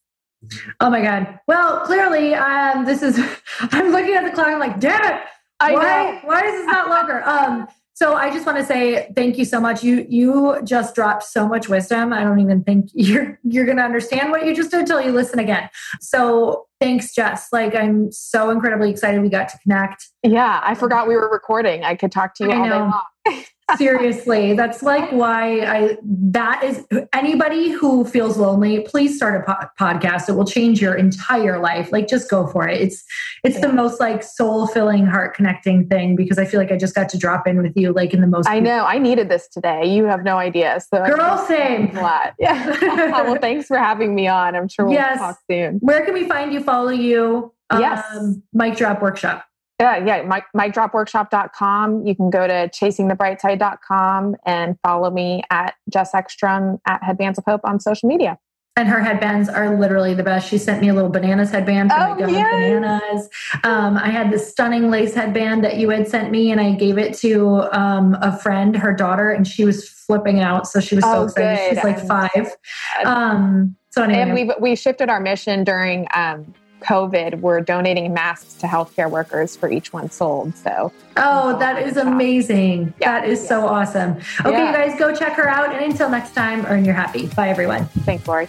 Oh 0.81 0.91
my 0.91 1.01
god. 1.01 1.39
Well 1.47 1.81
clearly 1.81 2.35
um 2.35 2.85
this 2.85 3.03
is 3.03 3.19
i'm 3.61 3.93
looking 3.93 4.15
at 4.15 4.25
the 4.25 4.31
clock 4.31 4.49
i'm 4.49 4.59
like 4.59 4.81
damn 4.81 5.03
it! 5.15 5.21
I 5.61 5.73
why 5.73 5.83
know. 5.83 6.21
why 6.25 6.45
is 6.45 6.53
this 6.53 6.67
not 6.67 6.89
longer? 6.89 7.23
Um 7.27 7.69
so 7.95 8.15
i 8.15 8.31
just 8.31 8.47
want 8.47 8.59
to 8.59 8.65
say 8.65 9.13
thank 9.15 9.39
you 9.39 9.45
so 9.45 9.61
much. 9.61 9.85
You 9.85 10.07
you 10.09 10.59
just 10.65 10.95
dropped 10.95 11.25
so 11.25 11.47
much 11.47 11.69
wisdom. 11.69 12.13
I 12.13 12.25
don't 12.25 12.41
even 12.41 12.65
think 12.65 12.91
you're 12.95 13.39
you're 13.45 13.67
gonna 13.67 13.83
understand 13.83 14.31
what 14.31 14.47
you 14.47 14.55
just 14.55 14.71
did 14.71 14.81
until 14.81 15.01
you 15.01 15.13
listen 15.13 15.39
again. 15.39 15.69
So 16.01 16.67
thanks 16.83 17.15
jess 17.15 17.49
like 17.53 17.75
i'm 17.75 18.11
so 18.11 18.51
incredibly 18.51 18.91
excited 18.91 19.23
we 19.23 19.29
got 19.29 19.49
to 19.49 19.59
connect 19.59 20.09
yeah 20.23 20.61
i 20.65 20.75
forgot 20.75 21.07
we 21.07 21.15
were 21.15 21.31
recording 21.31 21.85
i 21.85 21.95
could 21.95 22.13
talk 22.13 22.35
to 22.35 22.45
you 22.45 22.51
I 22.51 22.57
all 22.57 22.67
know. 22.67 22.71
day 22.71 22.79
long 22.79 23.45
Seriously, 23.77 24.55
that's 24.55 24.83
like 24.83 25.11
why 25.13 25.61
I 25.61 25.97
that 26.03 26.63
is 26.63 26.85
anybody 27.15 27.71
who 27.71 28.05
feels 28.05 28.37
lonely, 28.37 28.81
please 28.81 29.17
start 29.17 29.41
a 29.41 29.45
po- 29.45 29.69
podcast. 29.81 30.29
It 30.29 30.33
will 30.33 30.45
change 30.45 30.81
your 30.81 30.95
entire 30.95 31.59
life. 31.59 31.91
Like 31.91 32.09
just 32.09 32.29
go 32.29 32.47
for 32.47 32.69
it. 32.69 32.81
It's 32.81 33.05
it's 33.45 33.57
yeah. 33.57 33.69
the 33.69 33.73
most 33.73 33.99
like 33.99 34.23
soul-filling, 34.23 35.07
heart-connecting 35.07 35.89
thing 35.89 36.17
because 36.17 36.39
I 36.39 36.45
feel 36.45 36.61
like 36.61 36.71
I 36.71 36.77
just 36.77 36.95
got 36.95 37.09
to 37.11 37.19
drop 37.19 37.47
in 37.47 37.63
with 37.63 37.73
you 37.77 37.93
like 37.93 38.13
in 38.13 38.21
the 38.21 38.27
most 38.27 38.49
I 38.49 38.61
know. 38.61 38.85
I 38.85 38.99
needed 38.99 39.31
this 39.31 39.49
today. 39.49 39.87
You 39.87 40.05
have 40.05 40.23
no 40.23 40.37
idea. 40.37 40.79
So 40.81 41.05
Girl, 41.07 41.39
same. 41.47 41.97
A 41.97 42.01
lot. 42.03 42.35
Yeah. 42.39 43.23
well, 43.23 43.39
thanks 43.41 43.69
for 43.69 43.79
having 43.79 44.15
me 44.15 44.27
on. 44.27 44.57
I'm 44.57 44.69
sure 44.69 44.87
we'll 44.87 44.95
yes. 44.95 45.19
talk 45.19 45.39
soon. 45.49 45.79
Where 45.81 46.05
can 46.05 46.13
we 46.13 46.27
find 46.27 46.53
you, 46.53 46.61
follow 46.73 46.91
you? 46.91 47.53
Yes. 47.73 48.05
Um, 48.15 48.43
Mic 48.53 48.77
Drop 48.77 49.03
Workshop. 49.03 49.45
Yeah, 49.81 50.05
yeah. 50.05 50.23
Mic, 50.23 50.45
micdropworkshop.com. 50.57 52.07
You 52.07 52.15
can 52.15 52.31
go 52.31 52.47
to 52.47 52.69
chasingthebrightside.com 52.69 54.37
and 54.47 54.79
follow 54.83 55.11
me 55.11 55.43
at 55.51 55.75
Jess 55.93 56.15
Ekstrom 56.15 56.81
at 56.87 57.03
Headbands 57.03 57.39
of 57.39 57.45
Hope 57.45 57.63
on 57.65 57.81
social 57.81 58.09
media. 58.09 58.39
And 58.77 58.89
her 58.89 59.01
headbands 59.01 59.49
are 59.49 59.79
literally 59.79 60.15
the 60.15 60.23
best. 60.23 60.49
She 60.49 60.57
sent 60.57 60.81
me 60.81 60.89
a 60.89 60.95
little 60.95 61.11
bananas 61.11 61.51
headband 61.51 61.91
for 61.91 61.99
oh, 61.99 62.15
my 62.15 62.29
yes. 62.29 62.53
bananas. 62.53 63.29
Um, 63.65 63.99
I 63.99 64.09
had 64.09 64.31
this 64.31 64.49
stunning 64.49 64.91
lace 64.91 65.15
headband 65.15 65.63
that 65.65 65.77
you 65.77 65.91
had 65.91 66.09
sent 66.09 66.31
me, 66.31 66.51
and 66.51 66.59
I 66.59 66.73
gave 66.73 66.97
it 66.97 67.13
to 67.19 67.69
um, 67.77 68.17
a 68.23 68.35
friend, 68.39 68.75
her 68.77 68.95
daughter, 68.95 69.31
and 69.31 69.47
she 69.47 69.67
was 69.67 69.87
flipping 69.87 70.41
out. 70.41 70.67
So 70.67 70.81
she 70.81 70.95
was 70.95 71.05
so 71.05 71.13
oh, 71.13 71.25
excited. 71.25 71.59
Good. 71.59 71.75
She's 71.75 71.85
like 71.85 72.07
five. 72.07 72.57
Um, 73.05 73.77
so 73.91 74.05
anyway, 74.05 74.21
and 74.21 74.33
we 74.33 74.51
we 74.59 74.75
shifted 74.75 75.11
our 75.11 75.21
mission 75.21 75.65
during 75.65 76.07
um, 76.15 76.55
COVID, 76.83 77.41
we're 77.41 77.61
donating 77.61 78.13
masks 78.13 78.55
to 78.55 78.67
healthcare 78.67 79.11
workers 79.11 79.57
for 79.57 79.71
each 79.71 79.93
one 79.93 80.11
sold. 80.11 80.57
So, 80.57 80.93
oh, 81.17 81.59
that 81.59 81.83
is 81.83 81.97
amazing. 81.97 82.93
Yeah. 83.01 83.21
That 83.21 83.29
is 83.29 83.43
yeah. 83.43 83.49
so 83.49 83.67
awesome. 83.67 84.13
Okay, 84.41 84.51
yeah. 84.51 84.67
you 84.69 84.77
guys 84.77 84.99
go 84.99 85.15
check 85.15 85.33
her 85.35 85.49
out. 85.49 85.75
And 85.75 85.85
until 85.85 86.09
next 86.09 86.35
time, 86.35 86.65
earn 86.67 86.85
your 86.85 86.95
happy. 86.95 87.27
Bye, 87.29 87.49
everyone. 87.49 87.87
Thanks, 88.05 88.27
Lori. 88.27 88.49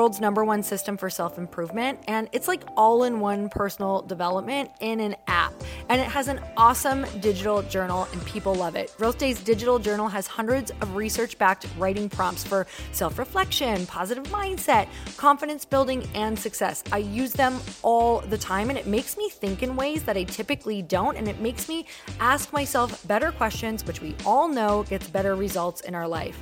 world's 0.01 0.19
number 0.19 0.43
one 0.43 0.63
system 0.63 0.97
for 0.97 1.11
self 1.11 1.37
improvement, 1.37 1.99
and 2.07 2.27
it's 2.31 2.47
like 2.47 2.63
all 2.75 3.03
in 3.03 3.19
one 3.19 3.49
personal 3.49 4.01
development 4.01 4.71
in 4.79 4.99
an 4.99 5.15
app. 5.27 5.53
And 5.89 6.01
it 6.01 6.07
has 6.07 6.27
an 6.27 6.39
awesome 6.57 7.05
digital 7.19 7.61
journal, 7.61 8.07
and 8.11 8.25
people 8.25 8.55
love 8.55 8.75
it. 8.75 8.91
Growth 8.97 9.19
Day's 9.19 9.39
digital 9.43 9.77
journal 9.77 10.07
has 10.07 10.25
hundreds 10.25 10.71
of 10.81 10.95
research 10.95 11.37
backed 11.37 11.67
writing 11.77 12.09
prompts 12.09 12.43
for 12.43 12.65
self 12.93 13.19
reflection, 13.19 13.85
positive 13.85 14.23
mindset, 14.23 14.87
confidence 15.17 15.65
building, 15.65 16.03
and 16.15 16.37
success. 16.37 16.83
I 16.91 16.97
use 16.97 17.33
them 17.33 17.59
all 17.83 18.21
the 18.21 18.39
time, 18.39 18.71
and 18.71 18.79
it 18.79 18.87
makes 18.87 19.17
me 19.17 19.29
think 19.29 19.61
in 19.61 19.75
ways 19.75 20.01
that 20.05 20.17
I 20.17 20.23
typically 20.23 20.81
don't, 20.81 21.15
and 21.15 21.27
it 21.27 21.39
makes 21.39 21.69
me 21.69 21.85
ask 22.19 22.51
myself 22.51 23.05
better 23.07 23.31
questions, 23.31 23.85
which 23.85 24.01
we 24.01 24.15
all 24.25 24.47
know 24.47 24.81
gets 24.81 25.07
better 25.07 25.35
results 25.35 25.81
in 25.81 25.93
our 25.93 26.07
life. 26.07 26.41